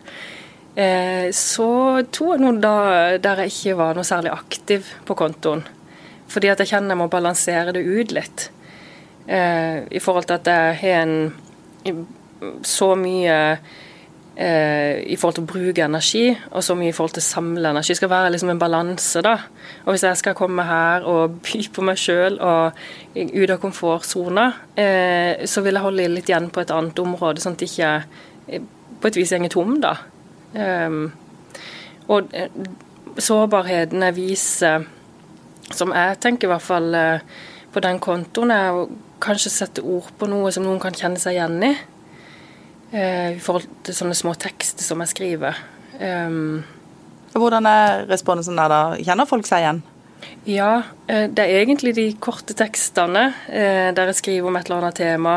eh, 0.78 1.32
så 1.34 2.04
tror 2.14 2.36
jeg 2.36 2.42
noen 2.44 2.60
da 2.62 2.74
der 3.18 3.42
jeg 3.42 3.50
ikke 3.50 3.78
var 3.80 3.98
noe 3.98 4.06
særlig 4.06 4.30
aktiv 4.30 4.92
på 5.08 5.16
kontoen. 5.18 5.64
Fordi 6.30 6.52
at 6.52 6.62
jeg 6.62 6.70
kjenner 6.70 6.94
jeg 6.94 7.00
må 7.00 7.08
balansere 7.10 7.74
det 7.74 7.82
ut 7.82 8.14
litt. 8.14 8.44
I 9.26 10.02
forhold 10.04 10.28
til 10.30 10.36
at 10.36 10.52
jeg 10.52 10.78
har 10.84 11.02
en 11.02 12.06
så 12.62 12.92
mye 12.94 13.34
i 14.34 15.14
forhold 15.14 15.36
til 15.36 15.44
å 15.44 15.46
bruke 15.46 15.82
energi, 15.84 16.24
og 16.50 16.64
så 16.66 16.74
mye 16.74 16.90
i 16.90 16.94
forhold 16.96 17.12
til 17.14 17.22
å 17.22 17.26
samle 17.28 17.70
energi. 17.70 17.92
Det 17.92 18.00
skal 18.00 18.10
være 18.10 18.32
liksom 18.34 18.50
en 18.50 18.58
balanse, 18.58 19.22
da. 19.22 19.36
Og 19.84 19.94
hvis 19.94 20.02
jeg 20.08 20.18
skal 20.18 20.34
komme 20.34 20.64
her 20.66 21.06
og 21.06 21.36
by 21.46 21.60
på 21.70 21.84
meg 21.86 22.00
sjøl 22.02 22.40
og 22.42 22.80
ut 23.14 23.52
av 23.54 23.60
komfortsona, 23.62 24.48
eh, 24.74 25.44
så 25.46 25.62
vil 25.62 25.78
jeg 25.78 25.86
holde 25.86 26.08
litt 26.16 26.32
igjen 26.32 26.50
på 26.50 26.64
et 26.64 26.74
annet 26.74 26.98
område, 27.04 27.44
sånn 27.44 27.54
at 27.54 27.62
det 27.62 27.70
ikke 27.70 27.92
eh, 28.48 28.66
på 29.00 29.10
et 29.10 29.20
vis 29.20 29.36
går 29.36 29.54
tom, 29.54 29.78
da. 29.84 29.94
Um, 30.54 31.12
og 32.08 32.34
eh, 32.36 32.50
sårbarheten 33.18 34.02
jeg 34.06 34.16
viser, 34.16 34.86
som 35.74 35.92
jeg 35.94 36.20
tenker 36.22 36.48
i 36.48 36.52
hvert 36.52 36.64
fall 36.64 36.94
eh, 36.98 37.34
på 37.74 37.82
den 37.84 38.00
kontoen, 38.02 38.52
er 38.54 38.76
å 38.76 38.86
kanskje 39.24 39.52
sette 39.52 39.84
ord 39.84 40.10
på 40.18 40.28
noe 40.30 40.52
som 40.54 40.66
noen 40.66 40.82
kan 40.82 40.96
kjenne 40.96 41.20
seg 41.20 41.38
igjen 41.38 41.58
i. 41.64 41.72
Eh, 42.94 43.34
i 43.34 43.40
forhold 43.42 43.66
til 43.82 43.96
sånne 43.96 44.14
små 44.14 44.36
tekster 44.38 44.86
som 44.86 45.00
jeg 45.02 45.10
skriver. 45.10 45.58
Um, 45.98 46.62
Hvordan 47.34 47.66
er 47.66 48.04
responsen 48.06 48.54
der, 48.54 48.70
da? 48.70 48.82
Kjenner 49.02 49.26
folk 49.26 49.48
seg 49.48 49.64
igjen? 49.64 49.80
Ja, 50.46 50.84
eh, 51.10 51.24
det 51.26 51.42
er 51.42 51.64
egentlig 51.64 51.96
de 51.96 52.04
korte 52.22 52.54
tekstene 52.54 53.24
eh, 53.50 53.90
der 53.96 54.12
jeg 54.12 54.20
skriver 54.20 54.46
om 54.46 54.58
et 54.60 54.70
eller 54.70 54.84
annet 54.84 55.00
tema. 55.00 55.34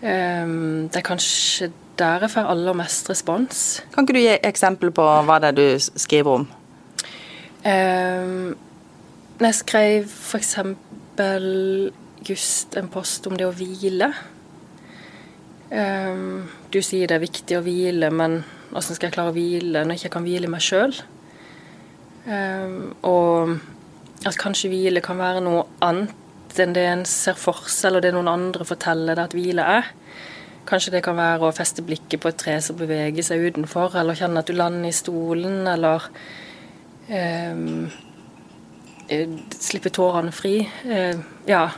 Um, 0.00 0.88
det 0.90 0.98
er 0.98 1.06
kanskje 1.06 1.70
der 2.00 2.26
jeg 2.26 2.32
får 2.34 2.50
aller 2.50 2.74
mest 2.80 3.12
respons. 3.12 3.62
Kan 3.94 4.08
ikke 4.08 4.16
du 4.16 4.22
gi 4.24 4.34
eksempel 4.50 4.90
på 4.96 5.06
hva 5.28 5.38
det 5.38 5.52
er 5.52 5.58
du 5.60 5.86
skriver 6.02 6.40
om? 6.40 6.48
Um, 7.62 8.58
jeg 9.38 9.60
skrev 9.60 10.10
f.eks. 10.10 10.56
just 12.26 12.76
en 12.80 12.90
post 12.90 13.30
om 13.30 13.38
det 13.38 13.46
å 13.46 13.54
hvile. 13.54 14.10
Um, 15.70 16.48
du 16.74 16.80
sier 16.82 17.06
det 17.06 17.16
er 17.18 17.22
viktig 17.22 17.58
å 17.58 17.62
hvile, 17.62 18.10
men 18.10 18.40
hvordan 18.70 18.96
skal 18.96 19.08
jeg 19.08 19.14
klare 19.14 19.32
å 19.32 19.36
hvile 19.36 19.84
når 19.84 19.96
jeg 19.96 20.04
ikke 20.04 20.16
kan 20.16 20.26
hvile 20.26 20.50
meg 20.50 20.64
sjøl? 20.64 20.94
Ehm, 22.28 22.92
og 23.06 23.56
at 24.28 24.36
kanskje 24.38 24.70
hvile 24.72 25.02
kan 25.04 25.18
være 25.20 25.42
noe 25.44 25.64
annet 25.84 26.60
enn 26.60 26.74
det 26.74 26.84
en 26.90 27.06
ser 27.08 27.38
for 27.38 27.68
seg, 27.70 27.88
eller 27.88 28.04
det 28.04 28.12
noen 28.16 28.28
andre 28.28 28.66
forteller 28.66 29.16
deg 29.16 29.30
at 29.30 29.36
hvile 29.36 29.66
er. 29.78 29.90
Kanskje 30.68 30.96
det 30.96 31.04
kan 31.06 31.16
være 31.18 31.48
å 31.48 31.54
feste 31.56 31.82
blikket 31.86 32.20
på 32.22 32.30
et 32.30 32.38
tre 32.38 32.56
som 32.62 32.78
beveger 32.78 33.24
seg 33.26 33.46
utenfor, 33.48 33.94
eller 33.96 34.18
kjenne 34.18 34.42
at 34.42 34.50
du 34.50 34.56
lander 34.58 34.90
i 34.90 34.94
stolen, 34.94 35.62
eller 35.70 36.04
um, 37.08 37.86
slippe 39.56 39.94
tårene 39.94 40.34
fri. 40.34 40.58
Uh, 40.84 41.22
ja, 41.48 41.68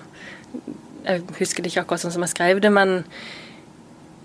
jeg 1.04 1.22
husker 1.38 1.62
det 1.62 1.72
ikke 1.72 1.84
akkurat 1.84 2.04
sånn 2.06 2.16
som 2.16 2.26
jeg 2.26 2.34
skrev 2.34 2.64
det, 2.64 2.72
men 2.72 3.02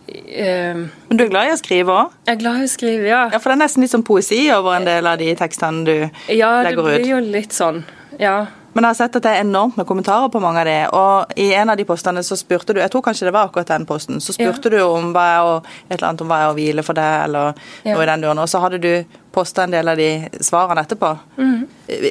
Uh, 0.07 0.87
Men 1.09 1.19
du 1.19 1.25
er 1.25 1.31
glad 1.31 1.49
i 1.49 1.55
å 1.55 1.59
skrive 1.59 1.91
òg? 1.91 2.13
Jeg 2.27 2.37
er 2.37 2.39
glad 2.39 2.61
i 2.61 2.67
å 2.67 2.71
skrive, 2.71 3.09
ja. 3.09 3.25
ja. 3.33 3.41
For 3.41 3.51
det 3.51 3.57
er 3.57 3.63
nesten 3.65 3.83
litt 3.83 3.91
sånn 3.91 4.05
poesi 4.07 4.45
over 4.55 4.77
en 4.77 4.87
del 4.87 5.09
av 5.09 5.19
de 5.19 5.33
tekstene 5.35 5.83
du 5.87 5.95
ja, 6.31 6.53
legger 6.63 6.85
ut? 6.85 6.93
Ja, 6.93 6.95
det 6.95 7.01
blir 7.03 7.11
jo 7.11 7.19
litt 7.25 7.55
sånn, 7.55 7.83
ja. 8.21 8.37
Men 8.77 8.85
jeg 8.85 8.93
har 8.93 8.97
sett 8.99 9.15
at 9.17 9.25
det 9.25 9.31
er 9.33 9.41
enormt 9.41 9.77
med 9.79 9.87
kommentarer 9.89 10.29
på 10.29 10.39
mange 10.39 10.61
av 10.61 10.67
de, 10.69 10.75
og 10.93 11.39
i 11.41 11.47
en 11.57 11.71
av 11.73 11.79
de 11.79 11.85
postene 11.89 12.21
så 12.21 12.35
spurte 12.37 12.75
du, 12.75 12.81
jeg 12.83 12.91
tror 12.93 13.01
kanskje 13.07 13.25
det 13.25 13.31
var 13.33 13.47
akkurat 13.49 13.71
den 13.71 13.87
posten, 13.89 14.19
så 14.21 14.35
spurte 14.35 14.69
ja. 14.69 14.75
du 14.75 14.83
om 14.85 15.07
hva 15.15 15.23
er 15.31 15.45
å, 15.47 15.55
et 15.87 15.95
eller 15.95 16.11
annet 16.11 16.21
om 16.21 16.29
hva 16.29 16.37
er 16.43 16.51
å 16.51 16.57
hvile 16.59 16.85
for 16.85 16.99
deg, 16.99 17.13
eller 17.25 17.57
ja. 17.81 17.95
noe 17.95 18.03
i 18.05 18.09
den 18.11 18.27
duren, 18.27 18.43
og 18.43 18.51
så 18.51 18.61
hadde 18.61 18.77
du 18.83 18.91
posta 19.33 19.65
en 19.65 19.73
del 19.73 19.89
av 19.89 19.97
de 19.97 20.11
svarene 20.45 20.83
etterpå. 20.85 21.09
Mm. 21.41 21.63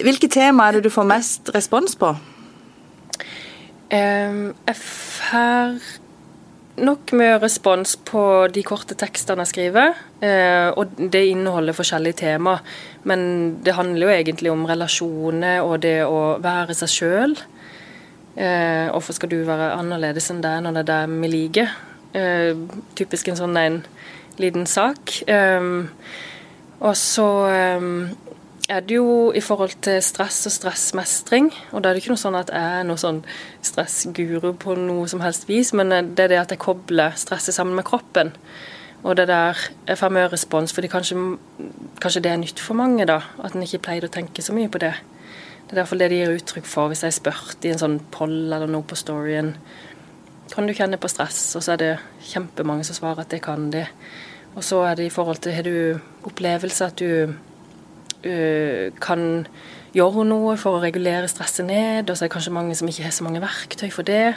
Hvilke 0.09 0.31
tema 0.33 0.67
er 0.67 0.79
det 0.81 0.89
du 0.89 0.91
får 0.91 1.07
mest 1.07 1.55
respons 1.55 1.95
på? 2.01 2.11
Um, 3.87 4.51
jeg 4.67 4.81
får 4.83 5.79
nok 6.77 7.13
mye 7.17 7.39
respons 7.41 7.95
på 8.09 8.23
de 8.53 8.63
korte 8.67 8.97
tekstene 8.99 9.45
jeg 9.45 9.53
skriver, 9.53 9.95
eh, 10.25 10.69
og 10.77 10.97
det 10.99 11.23
inneholder 11.31 11.77
forskjellige 11.77 12.21
tema. 12.23 12.59
Men 13.09 13.57
det 13.65 13.77
handler 13.77 14.07
jo 14.07 14.15
egentlig 14.15 14.53
om 14.53 14.67
relasjoner 14.69 15.65
og 15.65 15.81
det 15.85 15.99
å 16.05 16.37
være 16.43 16.77
seg 16.77 16.93
sjøl. 16.93 17.37
Eh, 18.37 18.93
hvorfor 18.93 19.17
skal 19.17 19.33
du 19.33 19.39
være 19.49 19.73
annerledes 19.79 20.29
enn 20.33 20.43
deg 20.45 20.61
når 20.65 20.77
det 20.77 20.85
er 20.85 20.91
deg 20.93 21.17
vi 21.23 21.33
liker? 21.33 21.75
Eh, 22.17 22.53
typisk 22.99 23.33
en 23.33 23.41
sånn 23.41 23.57
en 23.61 23.83
liten 24.37 24.67
sak. 24.69 25.23
Og 26.77 26.93
så 27.01 27.29
er 28.69 28.83
det 28.83 28.97
jo 28.99 29.33
i 29.35 29.41
forhold 29.45 29.77
til 29.85 30.01
stress 30.03 30.41
og 30.49 30.55
stressmestring. 30.55 31.51
Og 31.73 31.83
da 31.83 31.91
er 31.91 31.97
det 31.97 32.03
ikke 32.03 32.15
noe 32.15 32.23
sånn 32.23 32.39
at 32.39 32.51
jeg 32.51 32.81
er 32.81 32.87
noe 32.87 33.01
sånn 33.01 33.21
stressguru 33.65 34.53
på 34.59 34.75
noe 34.81 35.07
som 35.11 35.23
helst 35.23 35.47
vis, 35.51 35.73
men 35.77 35.95
eh, 35.95 36.07
det 36.07 36.27
er 36.27 36.35
det 36.35 36.41
at 36.43 36.55
jeg 36.55 36.63
kobler 36.65 37.15
stresset 37.19 37.55
sammen 37.55 37.79
med 37.79 37.87
kroppen. 37.87 38.33
Og 39.07 39.15
det 39.19 39.29
der 39.31 39.59
jeg 39.87 40.01
får 40.01 40.15
mye 40.15 40.31
respons, 40.33 40.75
fordi 40.75 40.91
kanskje, 40.91 41.19
kanskje, 42.03 42.25
det 42.25 42.33
er 42.33 42.41
nytt 42.43 42.63
for 42.63 42.79
mange, 42.79 43.07
da. 43.07 43.21
At 43.39 43.55
en 43.55 43.63
ikke 43.63 43.85
pleide 43.87 44.11
å 44.11 44.15
tenke 44.17 44.43
så 44.43 44.57
mye 44.57 44.71
på 44.73 44.83
det. 44.83 44.95
Det 45.67 45.75
er 45.75 45.83
derfor 45.83 45.99
det 46.01 46.11
de 46.11 46.23
gir 46.23 46.35
uttrykk 46.35 46.67
for 46.71 46.91
hvis 46.91 47.05
jeg 47.05 47.13
er 47.13 47.19
spurt 47.21 47.67
i 47.67 47.73
en 47.75 47.83
sånn 47.83 48.01
poll 48.15 48.35
eller 48.47 48.71
noe 48.71 48.87
på 48.87 48.99
storyen. 48.99 49.55
Kan 50.51 50.67
du 50.67 50.75
kjenne 50.75 50.99
på 50.99 51.11
stress? 51.11 51.41
Og 51.59 51.63
så 51.63 51.75
er 51.75 51.83
det 51.83 51.93
kjempemange 52.33 52.87
som 52.87 52.99
svarer 52.99 53.25
at 53.25 53.35
det 53.35 53.43
kan 53.47 53.69
de. 53.75 53.85
Og 54.57 54.65
så 54.65 54.81
er 54.89 54.99
det 54.99 55.09
i 55.09 55.13
forhold 55.13 55.43
til 55.43 55.55
Har 55.55 55.67
du 55.67 55.99
opplevelse 56.27 56.87
at 56.87 56.99
du 57.03 57.35
uh, 58.27 58.93
kan 59.03 59.47
gjøre 59.97 60.27
noe 60.29 60.57
for 60.61 60.77
å 60.77 60.83
regulere 60.83 61.29
stresset 61.31 61.69
ned, 61.69 62.11
og 62.11 62.17
så 62.17 62.27
er 62.27 62.29
det 62.29 62.35
kanskje 62.35 62.55
mange 62.57 62.77
som 62.77 62.89
ikke 62.91 63.07
har 63.07 63.15
så 63.17 63.25
mange 63.25 63.41
verktøy 63.43 63.89
for 63.95 64.07
det. 64.07 64.35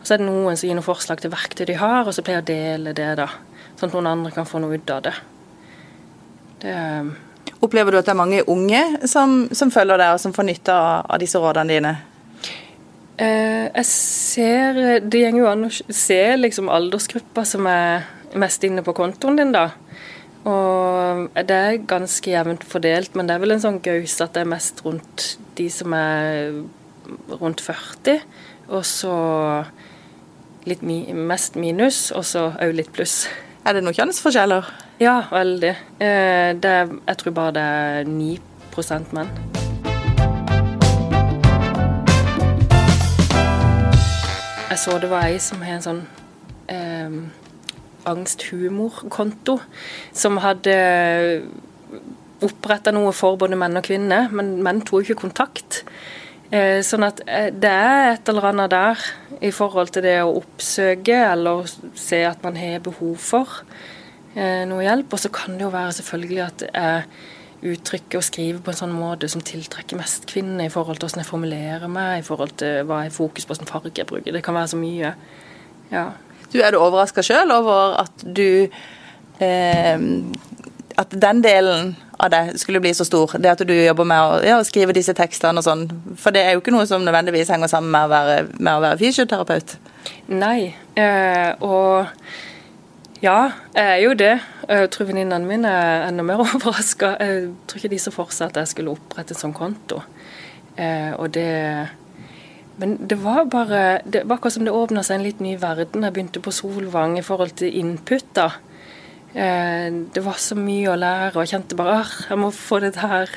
Og 0.00 0.06
så 0.06 0.14
er 0.14 0.22
det 0.22 0.28
noen 0.28 0.56
som 0.56 0.68
gir 0.68 0.78
noen 0.78 0.86
forslag 0.86 1.20
til 1.20 1.32
verktøy 1.34 1.66
de 1.68 1.78
har, 1.80 2.06
og 2.06 2.14
så 2.14 2.24
pleier 2.24 2.40
jeg 2.40 2.46
å 2.46 2.50
dele 2.52 2.96
det, 2.96 3.12
da. 3.20 3.28
Sånn 3.76 3.90
at 3.90 3.96
noen 3.98 4.12
andre 4.14 4.32
kan 4.32 4.48
få 4.48 4.62
noe 4.62 4.78
ut 4.78 4.92
av 4.94 5.04
det. 5.04 5.14
det 6.64 6.76
Opplever 7.64 7.92
du 7.92 8.00
at 8.00 8.08
det 8.08 8.12
er 8.12 8.18
mange 8.18 8.44
unge 8.50 8.82
som, 9.08 9.46
som 9.52 9.72
følger 9.72 10.00
deg, 10.00 10.16
og 10.16 10.22
som 10.22 10.34
får 10.36 10.48
nytte 10.48 10.76
av, 10.76 11.08
av 11.10 11.20
disse 11.22 11.40
rådene 11.40 11.74
dine? 11.74 11.94
Uh, 13.16 13.72
jeg 13.72 13.86
ser 13.88 14.80
Det 15.00 15.22
går 15.24 15.38
jo 15.40 15.46
an 15.48 15.64
å 15.64 15.70
se 15.72 16.20
liksom 16.36 16.68
aldersgruppa 16.68 17.46
som 17.48 17.64
er 17.70 18.04
mest 18.36 18.64
inne 18.68 18.84
på 18.84 18.92
kontoen 18.96 19.38
din, 19.40 19.54
da. 19.56 19.70
Og 20.46 21.26
det 21.48 21.56
er 21.56 21.80
ganske 21.90 22.30
jevnt 22.30 22.64
fordelt, 22.70 23.16
men 23.18 23.26
det 23.26 23.34
er 23.34 23.42
vel 23.42 23.56
en 23.56 23.62
sånn 23.64 23.80
gaus 23.82 24.14
at 24.22 24.36
det 24.36 24.44
er 24.44 24.52
mest 24.52 24.84
rundt 24.86 25.32
de 25.58 25.66
som 25.72 25.94
er 25.96 26.52
rundt 27.40 27.62
40, 27.62 28.22
og 28.70 28.84
så 28.86 29.16
litt 30.66 30.82
mi 30.86 31.00
mest 31.14 31.58
minus, 31.58 32.10
og 32.14 32.26
så 32.26 32.48
òg 32.62 32.74
litt 32.78 32.92
pluss. 32.94 33.24
Er 33.66 33.74
det 33.74 33.82
noen 33.82 33.96
kjønnsforskjeller? 33.98 34.68
Ja, 35.02 35.20
veldig. 35.30 35.72
Eh, 35.98 36.54
er, 36.54 36.92
jeg 36.94 37.18
tror 37.20 37.34
bare 37.34 37.54
det 37.56 37.62
er 37.62 38.10
9% 38.10 39.14
menn. 39.16 39.30
Jeg 44.70 44.78
så 44.82 44.98
det 45.02 45.10
var 45.10 45.26
ei 45.26 45.38
som 45.42 45.62
har 45.64 45.78
en 45.78 45.84
sånn 45.86 46.02
eh, 46.70 47.18
angsthumorkonto, 48.06 49.58
som 50.16 50.38
hadde 50.44 50.76
oppretta 52.44 52.92
noe 52.92 53.12
for 53.16 53.38
både 53.40 53.58
menn 53.58 53.78
og 53.78 53.86
kvinner, 53.86 54.30
men 54.34 54.56
menn 54.64 54.82
tok 54.86 55.06
ikke 55.06 55.22
kontakt. 55.24 55.82
Eh, 56.54 56.78
sånn 56.86 57.02
at 57.02 57.22
eh, 57.26 57.48
det 57.50 57.70
er 57.70 58.12
et 58.12 58.28
eller 58.30 58.52
annet 58.52 58.70
der 58.70 59.06
i 59.42 59.50
forhold 59.54 59.90
til 59.94 60.04
det 60.06 60.20
å 60.22 60.36
oppsøke 60.38 61.16
eller 61.32 61.66
se 61.98 62.20
at 62.28 62.44
man 62.46 62.58
har 62.60 62.84
behov 62.84 63.16
for 63.18 63.62
eh, 64.36 64.62
noe 64.68 64.84
hjelp. 64.84 65.10
Og 65.10 65.24
så 65.24 65.32
kan 65.34 65.56
det 65.56 65.66
jo 65.66 65.72
være 65.74 65.96
selvfølgelig 65.96 66.44
at 66.44 66.66
jeg 66.68 67.72
uttrykker 67.72 68.20
og 68.20 68.26
skriver 68.26 68.60
på 68.62 68.70
en 68.70 68.78
sånn 68.78 68.94
måte 68.94 69.30
som 69.32 69.42
tiltrekker 69.42 69.98
mest 69.98 70.28
kvinner 70.30 70.68
i 70.68 70.72
forhold 70.72 71.00
til 71.00 71.08
hvordan 71.08 71.24
jeg 71.24 71.30
formulerer 71.32 71.90
meg, 71.90 72.20
i 72.20 72.26
forhold 72.26 72.54
til 72.60 72.84
hva 72.86 73.02
jeg 73.06 73.16
fokuserer 73.16 73.16
fokus 73.16 73.48
på, 73.48 73.56
hvilken 73.56 73.72
farge 73.72 74.02
jeg 74.02 74.10
bruker. 74.12 74.36
Det 74.36 74.44
kan 74.46 74.58
være 74.58 74.70
så 74.74 74.78
mye. 74.78 75.12
Ja. 75.90 76.06
Du, 76.56 76.62
Er 76.64 76.72
du 76.72 76.80
overraska 76.80 77.24
sjøl 77.24 77.52
over 77.52 77.98
at 78.00 78.24
du 78.24 78.68
eh, 79.44 80.06
At 80.96 81.12
den 81.12 81.42
delen 81.44 81.94
av 82.16 82.32
det 82.32 82.42
skulle 82.62 82.80
bli 82.80 82.94
så 82.96 83.04
stor? 83.04 83.36
Det 83.36 83.50
at 83.50 83.64
du 83.68 83.74
jobber 83.74 84.08
med 84.08 84.22
å 84.24 84.40
ja, 84.40 84.56
skrive 84.64 84.94
disse 84.96 85.12
tekstene 85.12 85.60
og 85.60 85.66
sånn. 85.66 85.82
For 86.16 86.32
det 86.32 86.46
er 86.46 86.54
jo 86.56 86.62
ikke 86.62 86.72
noe 86.72 86.86
som 86.88 87.04
nødvendigvis 87.04 87.52
henger 87.52 87.68
sammen 87.68 87.92
med 87.92 88.08
å 88.08 88.12
være, 88.14 88.36
med 88.56 88.72
å 88.72 88.80
være 88.80 89.00
fysioterapeut? 89.02 89.74
Nei. 90.32 90.72
Eh, 90.96 91.50
og 91.60 92.08
ja, 93.20 93.50
jeg 93.74 93.84
er 93.84 94.00
jo 94.06 94.14
det. 94.16 94.32
Jeg 94.68 94.88
tror 94.96 95.10
venninnene 95.10 95.44
mine 95.48 95.68
er 95.68 96.06
enda 96.08 96.24
mer 96.24 96.40
overraska. 96.46 97.12
Jeg 97.20 97.50
tror 97.68 97.82
ikke 97.82 97.92
de 97.92 98.00
så 98.00 98.14
for 98.14 98.32
seg 98.32 98.48
at 98.48 98.62
jeg 98.62 98.72
skulle 98.72 98.96
opprette 98.96 99.36
en 99.36 99.42
sånn 99.44 99.56
konto. 99.56 100.00
Eh, 100.76 101.12
og 101.16 101.32
det 101.36 101.52
men 102.76 102.96
det 103.08 103.16
var 103.22 103.46
bare 103.50 104.00
Det 104.04 104.24
var 104.24 104.36
akkurat 104.36 104.52
som 104.52 104.64
det 104.64 104.74
åpna 104.74 105.02
seg 105.02 105.18
en 105.18 105.26
litt 105.26 105.40
ny 105.40 105.56
verden. 105.56 106.04
Jeg 106.04 106.12
begynte 106.12 106.42
på 106.44 106.52
Solvang 106.52 107.18
i 107.18 107.24
forhold 107.24 107.56
til 107.56 107.74
input. 107.74 108.26
da. 108.34 108.50
Eh, 109.34 109.90
det 110.12 110.24
var 110.24 110.38
så 110.40 110.56
mye 110.56 110.92
å 110.92 110.96
lære, 110.96 111.36
og 111.36 111.44
jeg 111.44 111.54
kjente 111.54 111.76
bare 111.76 112.00
at 112.00 112.30
jeg 112.30 112.38
må 112.38 112.50
få 112.50 112.80
dette 112.80 113.00
her 113.00 113.28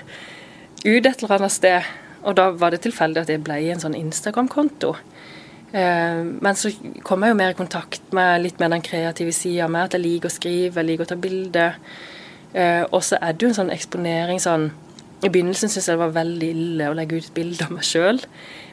ut 0.85 1.05
et 1.05 1.23
eller 1.23 1.35
annet 1.35 1.51
sted. 1.51 1.83
Og 2.23 2.35
da 2.35 2.49
var 2.51 2.71
det 2.71 2.81
tilfeldig 2.81 3.21
at 3.21 3.29
jeg 3.29 3.43
ble 3.43 3.57
i 3.63 3.71
en 3.71 3.79
sånn 3.79 3.95
Instagram-konto. 3.95 4.95
Eh, 5.71 6.23
men 6.23 6.55
så 6.55 6.71
kom 7.03 7.23
jeg 7.23 7.33
jo 7.33 7.39
mer 7.39 7.53
i 7.53 7.57
kontakt 7.59 8.13
med 8.15 8.43
litt 8.43 8.59
mer 8.59 8.71
den 8.73 8.85
kreative 8.85 9.33
sida 9.35 9.67
med 9.67 9.87
at 9.87 9.97
jeg 9.97 10.05
liker 10.05 10.31
å 10.31 10.33
skrive, 10.33 10.79
jeg 10.79 10.87
liker 10.87 11.05
å 11.05 11.11
ta 11.11 11.19
bilder. 11.19 11.79
Eh, 12.53 12.83
og 12.89 13.03
så 13.05 13.19
er 13.21 13.33
det 13.33 13.45
jo 13.45 13.51
en 13.51 13.59
sånn 13.59 13.73
eksponering 13.75 14.39
sånn 14.41 14.71
I 15.19 15.27
begynnelsen 15.27 15.67
syntes 15.67 15.89
jeg 15.89 15.97
det 15.97 16.03
var 16.05 16.15
veldig 16.15 16.49
ille 16.55 16.89
å 16.89 16.95
legge 16.95 17.19
ut 17.19 17.27
et 17.27 17.35
bilde 17.35 17.65
av 17.65 17.73
meg 17.75 17.83
sjøl 17.83 18.21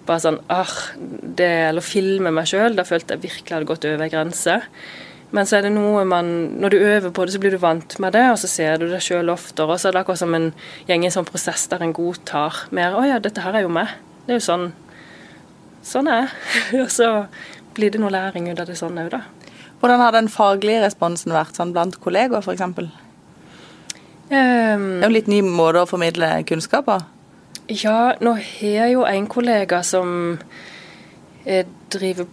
bare 0.07 0.23
sånn 0.23 0.39
ah, 0.53 0.77
det, 0.97 1.51
Eller 1.71 1.85
filme 1.85 2.33
meg 2.35 2.49
sjøl. 2.51 2.77
Da 2.79 2.87
følte 2.87 3.17
jeg 3.17 3.27
virkelig 3.27 3.55
hadde 3.55 3.69
gått 3.69 3.87
over 3.89 4.07
ei 4.07 4.13
grense. 4.13 4.61
Men 5.35 5.49
så 5.49 5.59
er 5.59 5.67
det 5.67 5.73
noe 5.75 6.05
man 6.09 6.29
Når 6.63 6.73
du 6.73 6.79
øver 6.79 7.11
på 7.15 7.27
det, 7.27 7.35
så 7.35 7.43
blir 7.43 7.57
du 7.57 7.61
vant 7.63 7.99
med 8.03 8.15
det, 8.15 8.25
og 8.31 8.39
så 8.41 8.51
ser 8.51 8.81
du 8.81 8.87
det 8.91 9.03
sjøl 9.05 9.33
oftere. 9.33 9.69
Og 9.69 9.81
så 9.83 9.91
er 9.91 9.97
det 9.97 10.05
akkurat 10.05 10.23
som 10.23 10.35
en 10.39 10.51
gjeng 10.89 11.05
i 11.05 11.11
en 11.11 11.17
sånn 11.19 11.29
prosess 11.29 11.67
der 11.73 11.83
en 11.85 11.97
godtar 11.97 12.67
mer 12.71 12.95
'Å 12.95 13.07
ja, 13.09 13.19
dette 13.19 13.43
her 13.43 13.55
er 13.55 13.67
jo 13.67 13.73
meg'. 13.73 13.97
Det 14.27 14.37
er 14.37 14.41
jo 14.41 14.51
sånn 14.51 14.73
Sånn 15.87 16.09
er 16.11 16.27
jeg. 16.27 16.83
og 16.85 16.91
så 16.91 17.27
blir 17.75 17.93
det 17.95 18.01
noe 18.01 18.11
læring 18.11 18.49
ut 18.51 18.59
av 18.59 18.67
det 18.67 18.75
sånn 18.75 18.99
òg, 18.99 19.11
da. 19.11 19.21
Hvordan 19.79 20.01
har 20.01 20.13
den 20.13 20.29
faglige 20.29 20.83
responsen 20.83 21.31
vært 21.31 21.55
sånn 21.55 21.71
blant 21.73 22.01
kollegaer, 22.03 22.43
f.eks.? 22.43 23.06
Um, 24.27 24.87
det 24.99 25.05
er 25.05 25.07
jo 25.07 25.15
litt 25.15 25.29
ny 25.31 25.43
måte 25.47 25.85
å 25.85 25.91
formidle 25.91 26.33
kunnskap 26.49 26.89
på? 26.89 26.97
Ja, 27.71 28.15
nå 28.23 28.37
har 28.39 28.73
jeg 28.73 28.93
jo 28.95 29.05
en 29.07 29.27
kollega 29.31 29.81
som 29.87 30.39
eh, 31.45 31.67
driver 31.91 32.29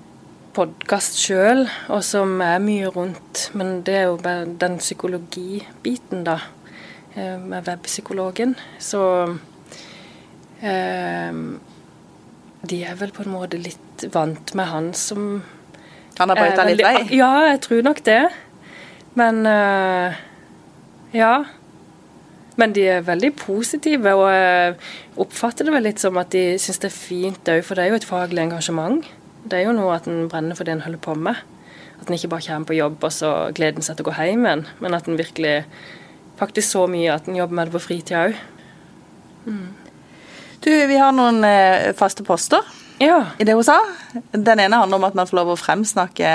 podkast 0.54 1.18
sjøl, 1.18 1.64
og 1.90 2.04
som 2.06 2.36
er 2.46 2.60
mye 2.62 2.90
rundt. 2.94 3.48
Men 3.58 3.80
det 3.86 3.96
er 3.98 4.04
jo 4.12 4.20
bare 4.22 4.46
den 4.62 4.78
psykologibiten, 4.82 6.22
da, 6.28 6.38
eh, 7.16 7.40
med 7.42 7.66
webpsykologen. 7.68 8.56
Så 8.78 9.02
eh, 10.62 11.34
De 12.64 12.84
er 12.84 12.96
vel 12.96 13.12
på 13.12 13.26
en 13.26 13.34
måte 13.34 13.58
litt 13.60 14.06
vant 14.14 14.54
med 14.56 14.70
han 14.70 14.94
som 14.94 15.42
Han 16.20 16.30
har 16.30 16.38
brøyta 16.38 16.64
litt 16.70 16.86
vei? 16.86 16.96
Ja, 17.18 17.34
jeg 17.50 17.60
tror 17.66 17.82
nok 17.90 18.04
det. 18.06 18.22
Men 19.18 19.46
eh, 19.50 20.22
ja. 21.18 21.34
Men 22.60 22.74
de 22.76 22.84
er 22.86 23.06
veldig 23.06 23.32
positive, 23.40 24.14
og 24.14 24.28
jeg 24.30 24.76
oppfatter 25.24 25.66
det 25.66 25.74
vel 25.74 25.88
litt 25.88 26.02
som 26.04 26.20
at 26.22 26.30
de 26.36 26.60
syns 26.62 26.82
det 26.84 26.92
er 26.92 26.96
fint 26.96 27.50
òg, 27.50 27.64
for 27.66 27.78
det 27.78 27.86
er 27.86 27.94
jo 27.94 28.00
et 28.02 28.08
faglig 28.08 28.44
engasjement. 28.44 29.02
Det 29.44 29.60
er 29.60 29.68
jo 29.68 29.76
noe 29.76 29.96
at 29.96 30.08
en 30.08 30.28
brenner 30.32 30.58
for 30.58 30.68
det 30.68 30.76
en 30.76 30.86
holder 30.86 31.02
på 31.02 31.16
med. 31.18 31.42
At 32.00 32.10
en 32.10 32.18
ikke 32.18 32.30
bare 32.36 32.46
kommer 32.46 32.70
på 32.70 32.78
jobb 32.78 33.04
og 33.04 33.14
så 33.16 33.32
gleder 33.56 33.82
en 33.82 33.86
seg 33.86 33.98
til 33.98 34.06
å 34.06 34.12
gå 34.12 34.18
hjem 34.20 34.46
igjen, 34.46 34.66
men 34.84 34.98
at 34.98 35.10
en 35.10 35.20
virkelig 35.20 35.56
faktisk 36.40 36.70
så 36.76 36.86
mye 36.92 37.14
at 37.14 37.28
en 37.30 37.40
jobber 37.40 37.58
med 37.58 37.70
det 37.70 37.76
på 37.76 37.84
fritida 37.88 38.28
òg. 38.28 38.38
Mm. 39.48 39.68
Du, 40.64 40.72
vi 40.72 41.00
har 41.00 41.12
noen 41.16 41.44
eh, 41.44 41.92
faste 41.98 42.24
poster 42.24 42.64
ja. 43.02 43.20
i 43.40 43.48
det 43.48 43.56
hun 43.58 43.66
sa. 43.66 43.80
Den 44.32 44.62
ene 44.64 44.80
handler 44.80 45.02
om 45.02 45.08
at 45.10 45.18
man 45.18 45.28
får 45.28 45.40
lov 45.42 45.54
å 45.54 45.60
fremsnakke 45.60 46.30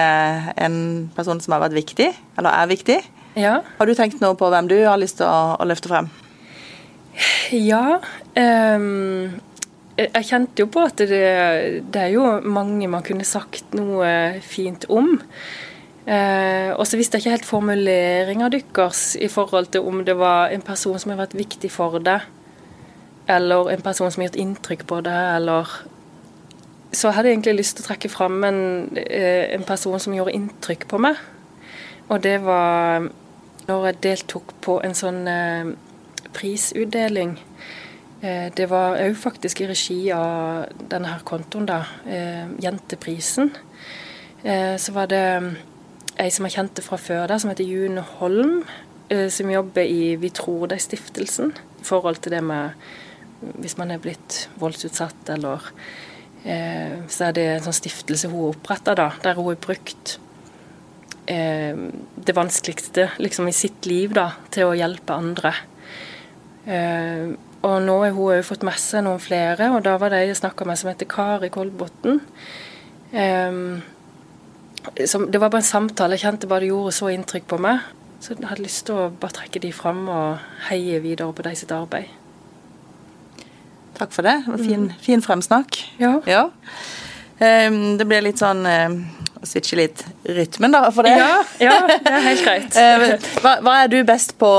en 0.59 0.81
person 1.17 1.41
som 1.41 1.55
har 1.55 1.63
vært 1.65 1.79
viktig, 1.79 2.11
eller 2.37 2.53
er 2.53 2.71
viktig. 2.75 2.99
Ja. 3.39 3.61
Har 3.79 3.87
du 3.87 3.95
tenkt 3.95 4.23
noe 4.23 4.35
på 4.39 4.49
hvem 4.51 4.71
du 4.71 4.77
har 4.83 4.99
lyst 4.99 5.21
til 5.21 5.29
å, 5.29 5.55
å 5.59 5.67
løfte 5.69 5.91
frem? 5.91 6.09
Ja. 7.55 7.99
Um, 8.35 9.39
jeg, 9.99 10.11
jeg 10.13 10.27
kjente 10.29 10.63
jo 10.63 10.69
på 10.71 10.85
at 10.87 11.01
det, 11.01 11.23
det, 11.91 12.03
er 12.03 12.13
jo 12.15 12.27
mange 12.47 12.91
man 12.91 13.05
kunne 13.07 13.27
sagt 13.27 13.75
noe 13.79 14.41
fint 14.45 14.87
om. 14.91 15.17
Uh, 16.09 16.73
og 16.79 16.87
så 16.89 16.97
visste 16.97 17.19
jeg 17.19 17.27
ikke 17.27 17.37
helt 17.37 17.49
formuleringa 17.49 18.49
deres 18.55 19.13
i 19.21 19.29
forhold 19.29 19.69
til 19.75 19.85
om 19.87 20.01
det 20.07 20.17
var 20.17 20.55
en 20.55 20.65
person 20.65 20.97
som 20.99 21.13
har 21.13 21.21
vært 21.21 21.37
viktig 21.37 21.71
for 21.73 21.99
deg, 22.01 22.25
eller 23.29 23.75
en 23.75 23.85
person 23.85 24.09
som 24.09 24.23
har 24.23 24.31
gjort 24.31 24.41
inntrykk 24.41 24.87
på 24.89 25.03
deg, 25.05 25.23
eller 25.37 25.79
Så 26.89 27.11
jeg 27.11 27.19
hadde 27.19 27.29
egentlig 27.29 27.59
lyst 27.59 27.77
til 27.77 27.85
å 27.85 27.89
trekke 27.91 28.09
fram 28.09 28.45
en, 28.49 28.61
uh, 28.97 29.45
en 29.53 29.67
person 29.69 30.01
som 30.01 30.15
gjorde 30.17 30.33
inntrykk 30.33 30.89
på 30.89 31.03
meg. 31.05 31.19
Og 32.09 32.23
det 32.25 32.39
var 32.41 33.11
når 33.69 33.87
jeg 33.87 34.01
deltok 34.05 34.53
på 34.65 34.79
en 34.85 34.97
sånn 34.97 35.27
eh, 35.29 35.71
prisutdeling. 36.37 37.35
Eh, 38.25 38.49
det 38.57 38.69
var 38.71 38.97
òg 39.03 39.17
faktisk 39.21 39.61
i 39.61 39.69
regi 39.69 39.99
av 40.15 40.71
denne 40.89 41.13
her 41.13 41.25
kontoen, 41.29 41.69
da. 41.69 41.83
Eh, 42.09 42.49
Jenteprisen. 42.65 43.53
Eh, 44.43 44.77
så 44.81 44.95
var 44.97 45.11
det 45.13 45.25
ei 46.19 46.31
som 46.33 46.49
jeg 46.49 46.57
kjente 46.57 46.85
fra 46.85 46.99
før, 46.99 47.27
da, 47.29 47.37
som 47.39 47.53
heter 47.53 47.69
June 47.69 48.05
Holm. 48.19 48.63
Eh, 49.13 49.29
som 49.33 49.53
jobber 49.53 49.85
i 49.85 50.17
Vi 50.17 50.31
tror 50.33 50.69
deg-stiftelsen. 50.73 51.53
I 51.81 51.85
forhold 51.85 52.23
til 52.25 52.33
det 52.33 52.43
med 52.45 52.73
hvis 53.39 53.77
man 53.79 53.93
er 53.95 54.01
blitt 54.03 54.49
voldsutsatt 54.59 55.29
eller 55.31 55.63
eh, 56.43 57.05
Så 57.07 57.29
er 57.29 57.37
det 57.37 57.45
en 57.53 57.69
sånn 57.69 57.77
stiftelse 57.77 58.33
hun 58.33 58.41
har 58.41 58.57
oppretta, 58.57 58.97
der 58.99 59.37
hun 59.39 59.53
har 59.53 59.61
brukt 59.63 60.17
eh, 61.29 61.77
det 62.25 62.37
vanskeligste 62.37 63.11
liksom, 63.23 63.49
i 63.49 63.57
sitt 63.57 63.87
liv 63.89 64.15
da, 64.17 64.31
til 64.55 64.71
å 64.71 64.77
hjelpe 64.79 65.17
andre. 65.17 65.53
Eh, 66.69 67.29
og 67.67 67.77
nå 67.83 67.95
har 68.05 68.15
hun 68.15 68.39
òg 68.39 68.47
fått 68.47 68.65
med 68.67 68.79
seg 68.81 69.05
noen 69.07 69.23
flere, 69.23 69.71
og 69.75 69.83
da 69.87 69.97
var 70.01 70.15
det 70.15 70.25
jeg 70.25 70.39
snakka 70.41 70.67
med 70.69 70.79
som 70.79 70.93
heter 70.93 71.09
Kari 71.11 71.51
Kolbotn. 71.53 72.21
Eh, 73.13 73.63
det 74.95 75.41
var 75.41 75.51
bare 75.51 75.63
en 75.63 75.73
samtale. 75.73 76.17
Jeg 76.17 76.27
kjente 76.27 76.51
bare 76.51 76.65
det 76.65 76.73
gjorde 76.73 76.95
så 76.97 77.11
inntrykk 77.13 77.49
på 77.51 77.59
meg. 77.61 77.83
Så 78.23 78.35
jeg 78.35 78.49
hadde 78.51 78.65
lyst 78.65 78.87
til 78.89 78.99
å 78.99 79.11
bare 79.15 79.37
trekke 79.37 79.61
de 79.63 79.73
fram 79.75 80.07
og 80.11 80.47
heie 80.69 80.99
videre 81.03 81.35
på 81.35 81.45
de 81.47 81.53
sitt 81.59 81.75
arbeid. 81.75 82.09
Takk 83.99 84.15
for 84.15 84.27
det. 84.27 84.41
det 84.47 84.59
fin, 84.63 84.89
mm. 84.89 84.97
fin 85.03 85.23
fremsnakk. 85.23 85.79
Ja. 85.99 86.17
ja. 86.27 86.45
Um, 87.39 87.99
det 87.99 88.07
blir 88.11 88.25
litt 88.27 88.41
sånn 88.41 88.65
å 88.67 88.79
switche 89.47 89.79
litt 89.79 90.05
rytmen, 90.27 90.75
da, 90.75 90.89
for 90.95 91.07
det. 91.07 91.15
Ja, 91.19 91.41
ja 91.63 91.79
det 91.89 91.99
er 92.11 92.27
helt 92.27 92.45
greit. 92.47 92.77
uh, 92.79 93.33
hva, 93.45 93.57
hva, 93.65 93.79
er 93.85 93.93
du 93.93 93.99
best 94.09 94.37
på 94.41 94.51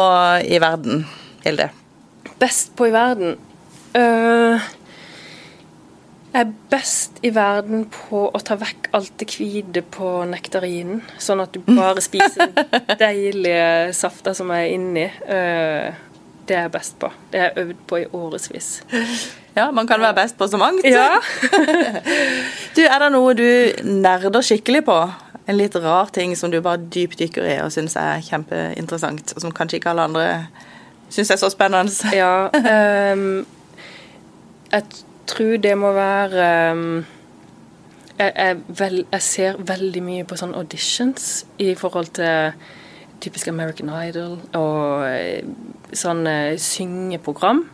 i 0.46 0.60
verden, 0.62 1.06
Hilde? 1.46 1.70
Best 2.40 2.76
på 2.80 2.90
i 2.90 2.94
verden? 2.96 3.38
Uh, 3.96 4.62
jeg 6.30 6.46
er 6.46 6.52
best 6.70 7.18
i 7.26 7.32
verden 7.34 7.88
på 7.90 8.28
å 8.30 8.42
ta 8.46 8.54
vekk 8.60 8.92
alt 8.94 9.16
det 9.18 9.32
hvite 9.34 9.82
på 9.96 10.12
nektarinen, 10.30 11.02
sånn 11.18 11.42
at 11.42 11.56
du 11.56 11.64
bare 11.66 12.04
spiser 12.06 12.54
deilige 13.02 13.96
safter 13.98 14.38
som 14.38 14.54
er 14.54 14.70
inni. 14.70 15.08
Uh, 15.26 16.09
det 16.50 16.58
er 16.58 16.66
jeg 16.66 16.74
best 16.74 16.98
på. 17.00 17.12
Det 17.32 17.40
har 17.40 17.52
jeg 17.52 17.66
øvd 17.66 17.86
på 17.88 18.02
i 18.02 18.10
årevis. 18.14 18.72
Ja, 19.58 19.72
man 19.72 19.88
kan 19.88 20.00
være 20.00 20.14
best 20.16 20.38
på 20.38 20.48
så 20.48 20.58
mangt. 20.58 20.86
Ja. 20.86 21.18
du, 22.76 22.82
er 22.82 23.00
det 23.02 23.10
noe 23.12 23.34
du 23.36 23.82
nerder 23.84 24.46
skikkelig 24.46 24.86
på? 24.88 24.96
En 25.50 25.58
litt 25.58 25.76
rar 25.76 26.12
ting 26.16 26.36
som 26.38 26.52
du 26.54 26.62
bare 26.64 26.80
dypdykker 26.94 27.44
i 27.50 27.58
og 27.60 27.74
syns 27.74 27.98
er 28.00 28.22
kjempeinteressant, 28.24 29.34
og 29.36 29.44
som 29.44 29.52
kanskje 29.52 29.82
ikke 29.82 29.92
alle 29.92 30.06
andre 30.08 30.28
syns 31.10 31.34
er 31.34 31.42
så 31.42 31.50
spennende? 31.50 31.92
ja, 32.14 32.48
um, 33.14 33.46
jeg 34.72 34.84
tror 35.28 35.58
det 35.58 35.78
må 35.78 35.92
være 35.98 36.72
um, 36.72 37.06
jeg, 38.20 38.58
vel, 38.68 39.06
jeg, 39.12 39.22
ser 39.22 39.60
veldig 39.60 40.04
mye 40.04 40.28
på 40.28 40.38
sånne 40.40 40.60
auditions 40.60 41.46
i 41.58 41.74
forhold 41.76 42.14
til 42.20 42.54
typisk 43.24 43.48
American 43.48 43.92
Idol 43.92 44.38
og 44.56 45.06
eh, 45.10 45.44
sånn 45.98 46.24
syngeprogram. 46.62 47.66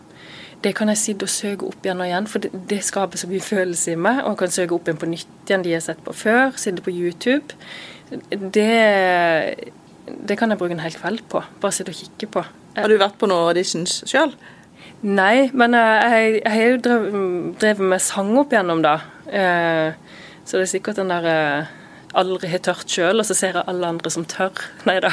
Det 0.66 0.72
kan 0.78 0.90
jeg 0.90 0.98
sitte 0.98 1.28
og 1.28 1.30
søke 1.30 1.68
opp 1.68 1.84
igjen 1.86 2.02
og 2.02 2.08
igjen, 2.08 2.28
for 2.32 2.42
det, 2.42 2.50
det 2.70 2.80
skaper 2.86 3.22
så 3.22 3.28
mye 3.30 3.44
følelse 3.44 3.94
i 3.94 4.00
meg. 4.02 4.24
Og 4.24 4.34
jeg 4.34 4.40
kan 4.42 4.56
søke 4.56 4.78
opp 4.78 4.88
igjen 4.88 5.02
på 5.02 5.10
nytt 5.12 5.50
igjen 5.52 5.66
de 5.66 5.74
jeg 5.74 5.82
har 5.82 5.88
sett 5.92 6.02
på 6.06 6.16
før, 6.16 6.56
sitte 6.58 6.86
på 6.86 6.94
YouTube. 6.94 7.58
Det, 8.32 8.66
det 10.30 10.38
kan 10.40 10.54
jeg 10.54 10.62
bruke 10.62 10.74
en 10.74 10.82
hel 10.82 10.98
kveld 10.98 11.26
på. 11.30 11.44
Bare 11.62 11.76
sitte 11.76 11.94
og 11.94 12.00
kikke 12.00 12.32
på. 12.38 12.46
Har 12.76 12.92
du 12.92 12.98
vært 13.00 13.18
på 13.22 13.30
noen 13.30 13.52
auditions 13.52 14.02
sjøl? 14.10 14.34
Nei, 15.06 15.52
men 15.54 15.76
jeg, 15.78 16.40
jeg 16.40 16.52
har 16.52 16.70
jo 16.72 16.82
drevet, 16.82 17.16
drevet, 17.62 17.88
med 17.94 18.02
sang 18.02 18.32
opp 18.42 18.54
igjennom, 18.54 18.82
da. 18.82 18.96
Eh, 19.30 20.22
så 20.46 20.58
det 20.58 20.66
er 20.66 20.72
sikkert 20.72 21.02
den 21.02 21.14
der 21.14 21.28
eh, 21.30 21.74
aldri 22.20 22.50
har 22.52 22.64
tørt 22.66 22.92
sjøl, 22.92 23.22
og 23.22 23.28
så 23.28 23.38
ser 23.38 23.60
jeg 23.60 23.68
alle 23.68 23.90
andre 23.96 24.12
som 24.14 24.26
tør. 24.30 24.54
Nei 24.88 25.00
da. 25.04 25.12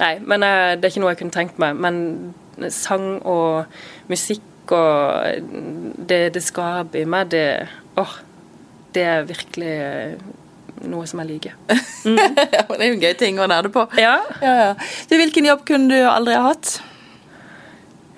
Nei, 0.00 0.14
men 0.24 0.46
eh, 0.46 0.74
det 0.76 0.88
er 0.88 0.94
ikke 0.94 1.04
noe 1.04 1.14
jeg 1.14 1.22
kunne 1.22 1.36
tenkt 1.36 1.60
meg. 1.62 1.78
Men 1.78 2.70
sang 2.74 3.18
og 3.22 3.68
musikk 4.10 4.44
og 4.74 5.46
det 6.08 6.34
det 6.34 6.42
skaper 6.44 7.00
i 7.00 7.06
meg, 7.08 7.30
det 7.32 7.68
åh, 7.96 8.18
det 8.92 9.04
er 9.06 9.28
virkelig 9.28 9.76
noe 10.88 11.06
som 11.08 11.22
jeg 11.24 11.34
liker. 11.34 11.58
Mm. 12.08 12.14
ja, 12.14 12.60
det 12.70 12.76
er 12.78 12.86
jo 12.86 12.94
en 12.94 13.00
gøy 13.02 13.14
ting 13.18 13.40
å 13.42 13.46
nerde 13.50 13.68
på. 13.74 13.82
Ja. 13.98 14.20
ja, 14.40 14.52
ja. 14.54 14.68
Du, 15.10 15.16
hvilken 15.18 15.48
jobb 15.48 15.64
kunne 15.66 15.90
du 15.90 16.06
aldri 16.06 16.36
ha 16.38 16.44
hatt? 16.46 16.76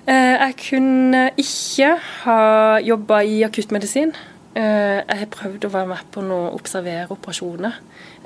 Eh, 0.05 0.35
jeg 0.37 0.55
kunne 0.61 1.23
ikke 1.41 1.89
ha 2.21 2.37
jobba 2.85 3.23
i 3.25 3.41
akuttmedisin. 3.47 4.13
Eh, 4.55 4.99
jeg 4.99 5.19
har 5.21 5.29
prøvd 5.31 5.67
å 5.67 5.71
være 5.71 5.89
med 5.93 6.09
på 6.11 6.23
noen 6.25 6.55
observere 6.55 7.11
operasjoner. 7.13 7.77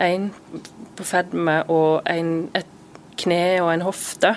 En 0.02 0.32
på 0.98 1.06
fedme 1.06 1.60
og 1.72 2.08
en, 2.10 2.32
et 2.58 2.72
kne 3.22 3.44
og 3.62 3.74
en 3.74 3.86
hofte. 3.86 4.34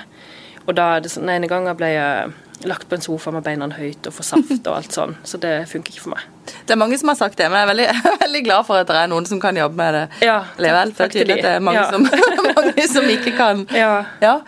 Og 0.66 0.76
da 0.76 0.94
er 0.96 1.04
det 1.04 1.12
sånn, 1.14 1.26
Den 1.26 1.38
ene 1.38 1.48
gangen 1.48 1.76
ble 1.76 1.88
jeg 1.94 2.34
lagt 2.66 2.88
på 2.88 2.96
en 2.96 3.04
sofa 3.04 3.30
med 3.30 3.44
beina 3.46 3.68
høyt 3.70 4.06
og 4.08 4.14
få 4.16 4.24
saft 4.26 4.66
og 4.66 4.74
alt 4.74 4.94
sånn. 4.94 5.14
Så 5.24 5.38
det 5.40 5.68
funker 5.70 5.94
ikke 5.94 6.04
for 6.04 6.14
meg. 6.16 6.26
Det 6.66 6.74
er 6.74 6.80
mange 6.80 6.98
som 7.00 7.08
har 7.12 7.18
sagt 7.18 7.38
det, 7.38 7.46
men 7.48 7.60
jeg 7.60 7.66
er 7.66 7.70
veldig, 7.70 7.88
veldig 8.24 8.44
glad 8.44 8.66
for 8.68 8.82
at 8.82 8.90
det 8.90 9.00
er 9.00 9.10
noen 9.12 9.28
som 9.30 9.40
kan 9.40 9.56
jobbe 9.56 9.78
med 9.78 9.94
det 9.94 10.26
ja, 10.26 10.38
likevel. 10.58 10.94
For 10.98 11.14
det 11.14 11.24
er 11.24 11.30
det 11.30 11.52
er 11.54 11.64
mange, 11.64 11.80
ja. 11.80 11.90
som, 11.92 12.04
mange, 12.58 12.88
som, 12.90 13.10
ikke 13.14 13.34
kan. 13.38 13.64
Ja. 13.72 13.92
ja. 14.24 14.38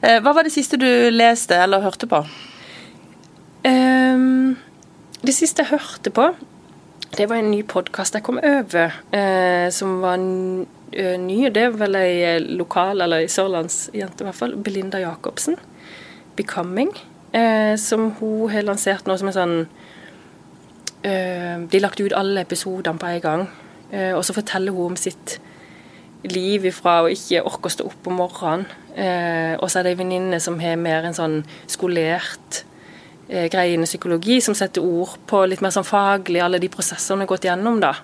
Eh, 0.00 0.20
hva 0.24 0.36
var 0.36 0.46
det 0.46 0.54
siste 0.54 0.78
du 0.80 0.88
leste 1.12 1.58
eller 1.66 1.84
hørte 1.84 2.08
på? 2.10 2.22
Um, 3.66 4.54
det 5.26 5.34
siste 5.34 5.64
jeg 5.64 5.74
hørte 5.74 6.12
på, 6.14 6.30
det 7.16 7.28
var 7.30 7.40
en 7.40 7.50
ny 7.50 7.62
podkast 7.64 8.16
jeg 8.16 8.24
kom 8.26 8.38
over, 8.42 8.92
eh, 9.12 9.70
som 9.72 10.00
var 10.02 10.16
ny. 10.16 10.66
ny. 10.96 11.50
Det 11.50 11.62
er 11.62 11.70
vel 11.76 11.96
ei 11.98 12.38
lokal, 12.56 13.00
eller 13.02 13.24
ei 13.24 13.28
sørlandsjente 13.28 14.22
i 14.22 14.24
hvert 14.24 14.38
fall, 14.38 14.56
Belinda 14.56 14.98
Jacobsen. 14.98 15.56
'Becoming' 16.36 16.96
eh, 17.32 17.76
som 17.76 18.10
hun 18.20 18.50
har 18.50 18.62
lansert 18.62 19.06
nå 19.06 19.16
som 19.18 19.28
en 19.28 19.34
sånn 19.34 19.56
eh, 21.02 21.58
De 21.68 21.80
lagt 21.80 22.00
ut 22.00 22.12
alle 22.12 22.40
episodene 22.40 22.98
på 22.98 23.06
en 23.06 23.20
gang. 23.20 23.48
Eh, 23.92 24.14
og 24.14 24.24
så 24.24 24.32
forteller 24.32 24.72
hun 24.72 24.92
om 24.92 24.96
sitt 24.96 25.38
liv 26.24 26.64
ifra 26.64 27.02
å 27.02 27.10
ikke 27.10 27.44
orke 27.44 27.66
å 27.66 27.74
stå 27.74 27.84
opp 27.86 28.06
om 28.06 28.20
morgenen. 28.22 28.66
Eh, 28.94 29.56
og 29.60 29.70
så 29.70 29.78
er 29.78 29.82
det 29.82 29.96
ei 29.96 30.00
venninne 30.00 30.40
som 30.40 30.58
har 30.60 30.76
mer 30.76 31.04
en 31.04 31.14
sånn 31.14 31.44
skolert 31.66 32.62
eh, 32.62 32.75
greie 33.28 33.74
innen 33.74 33.88
psykologi, 33.88 34.40
som 34.40 34.54
setter 34.54 34.84
ord 34.84 35.16
på 35.26 35.40
litt 35.50 35.62
mer 35.64 35.74
sånn 35.74 35.86
faglig 35.86 36.42
alle 36.42 36.60
de 36.62 36.70
prosessene 36.70 37.16
hun 37.16 37.24
har 37.24 37.32
gått 37.32 37.48
gjennom. 37.48 37.80
da. 37.82 37.94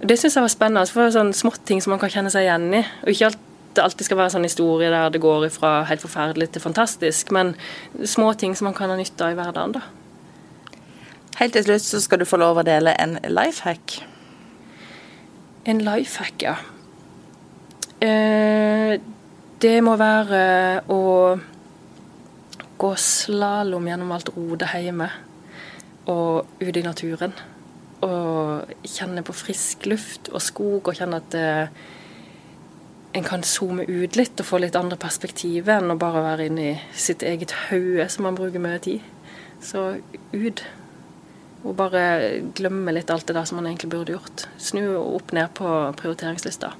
Det 0.00 0.16
syns 0.18 0.36
jeg 0.36 0.44
var 0.44 0.52
spennende. 0.52 0.86
for 0.92 1.02
det 1.02 1.08
er 1.08 1.18
sånn 1.18 1.32
Småting 1.32 1.82
som 1.82 1.90
man 1.90 2.00
kan 2.00 2.10
kjenne 2.10 2.30
seg 2.30 2.44
igjen 2.44 2.74
i. 2.74 2.84
og 3.02 3.12
ikke 3.12 3.26
alt 3.26 3.38
det 3.76 3.84
alltid 3.84 4.08
skal 4.08 4.16
være 4.16 4.32
sånn 4.32 4.46
historie 4.46 4.90
der 4.92 5.10
det 5.12 5.20
går 5.20 5.48
fra 5.52 5.84
helt 5.88 6.00
forferdelig 6.00 6.50
til 6.54 6.64
fantastisk, 6.64 7.30
men 7.34 7.54
små 8.04 8.32
ting 8.38 8.56
som 8.56 8.70
man 8.70 8.76
kan 8.76 8.92
ha 8.92 8.96
nytte 8.96 9.24
av 9.24 9.34
i 9.34 9.38
hverdagen, 9.38 9.76
da. 9.76 9.82
Helt 11.36 11.52
til 11.52 11.66
slutt 11.66 11.84
så 11.84 12.00
skal 12.00 12.22
du 12.22 12.28
få 12.28 12.40
lov 12.40 12.56
å 12.56 12.64
dele 12.64 12.94
en 12.96 13.18
life 13.28 13.66
hack. 13.66 13.98
En 15.68 15.82
life 15.84 16.22
hack, 16.22 16.40
ja. 16.40 16.54
Eh, 18.00 18.96
det 19.60 19.76
må 19.84 19.96
være 20.00 20.40
å 20.92 21.02
gå 22.78 22.92
slalåm 23.00 23.88
gjennom 23.88 24.12
alt 24.12 24.32
rodet 24.36 24.70
hjemme 24.84 25.10
og 26.12 26.46
ute 26.60 26.80
i 26.80 26.86
naturen. 26.86 27.34
Og 28.06 28.72
kjenne 28.84 29.24
på 29.24 29.34
frisk 29.36 29.86
luft 29.88 30.30
og 30.32 30.42
skog 30.44 30.90
og 30.90 30.98
kjenne 30.98 31.20
at 31.22 31.30
det 31.32 31.50
en 33.16 33.24
kan 33.24 33.44
zoome 33.46 33.86
ut 33.88 34.16
litt 34.18 34.40
og 34.42 34.44
få 34.44 34.58
litt 34.60 34.76
andre 34.76 34.98
perspektiver 35.00 35.78
enn 35.78 35.94
å 35.94 36.00
bare 36.00 36.24
være 36.24 36.48
inne 36.50 36.64
i 36.68 36.74
sitt 36.92 37.22
eget 37.24 37.54
hode, 37.70 38.04
som 38.12 38.26
man 38.28 38.36
bruker 38.36 38.60
mye 38.60 38.80
tid. 38.84 39.04
Så 39.64 39.86
ut. 40.34 40.64
Og 41.64 41.72
bare 41.78 42.02
glemme 42.54 42.92
litt 42.92 43.10
alt 43.10 43.24
det 43.26 43.38
der 43.38 43.48
som 43.48 43.56
man 43.58 43.70
egentlig 43.70 43.94
burde 43.94 44.18
gjort. 44.18 44.44
Snu 44.60 44.82
opp 45.00 45.32
ned 45.32 45.48
på 45.56 45.70
prioriteringslista. 45.96 46.74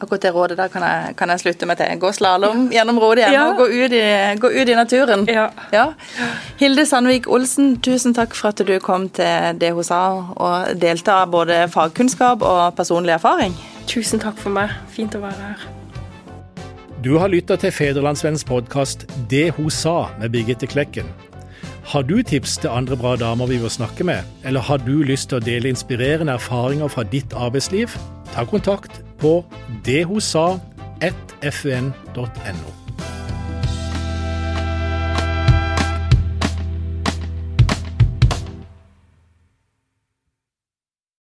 Akkurat 0.00 0.22
det 0.22 0.30
rådet 0.34 0.56
der 0.56 0.68
kan 0.72 0.82
jeg, 0.82 1.16
kan 1.16 1.28
jeg 1.28 1.40
slutte 1.42 1.66
meg 1.68 1.76
til. 1.76 1.98
Gå 2.00 2.12
slalåm 2.16 2.70
gjennom 2.72 2.98
rådet 3.02 3.26
igjen 3.26 3.34
Ja. 3.36 3.48
og 3.50 3.56
gå 3.58 3.66
ut, 3.68 3.92
i, 3.92 4.04
gå 4.40 4.48
ut 4.48 4.68
i 4.68 4.74
naturen. 4.74 5.26
Ja. 5.28 5.84
Hilde 6.60 6.86
Sandvik 6.86 7.28
Olsen, 7.28 7.74
tusen 7.84 8.14
takk 8.16 8.34
for 8.34 8.48
at 8.48 8.62
du 8.66 8.78
kom 8.80 9.08
til 9.10 9.58
det 9.60 9.72
hun 9.76 9.84
sa 9.84 10.00
og 10.36 10.80
delte 10.80 11.12
av 11.12 11.28
både 11.30 11.66
fagkunnskap 11.68 12.42
og 12.42 12.74
personlig 12.76 13.12
erfaring. 13.18 13.54
Tusen 13.86 14.20
takk 14.22 14.38
for 14.38 14.50
meg. 14.50 14.70
Fint 14.94 15.14
å 15.14 15.20
være 15.20 15.50
her. 15.50 15.68
Du 17.04 17.18
har 17.18 17.28
lytta 17.32 17.56
til 17.56 17.72
Federlandsvennens 17.72 18.44
podkast 18.44 19.06
'Det 19.28 19.50
hun 19.56 19.70
sa' 19.70 20.08
med 20.20 20.30
Birgitte 20.32 20.66
Klekken. 20.66 21.06
Har 21.84 22.02
du 22.02 22.22
tips 22.22 22.58
til 22.58 22.68
andre 22.68 22.96
bra 22.96 23.16
damer 23.16 23.46
vi 23.46 23.58
bør 23.58 23.68
snakke 23.68 24.04
med, 24.04 24.18
eller 24.44 24.60
har 24.60 24.76
du 24.76 25.02
lyst 25.02 25.28
til 25.28 25.38
å 25.38 25.44
dele 25.44 25.68
inspirerende 25.68 26.32
erfaringer 26.32 26.88
fra 26.88 27.02
ditt 27.02 27.32
arbeidsliv? 27.34 27.96
Ta 28.34 28.44
kontakt 28.44 29.00
på 29.20 29.44
dethosa1fn.no. 29.86 32.79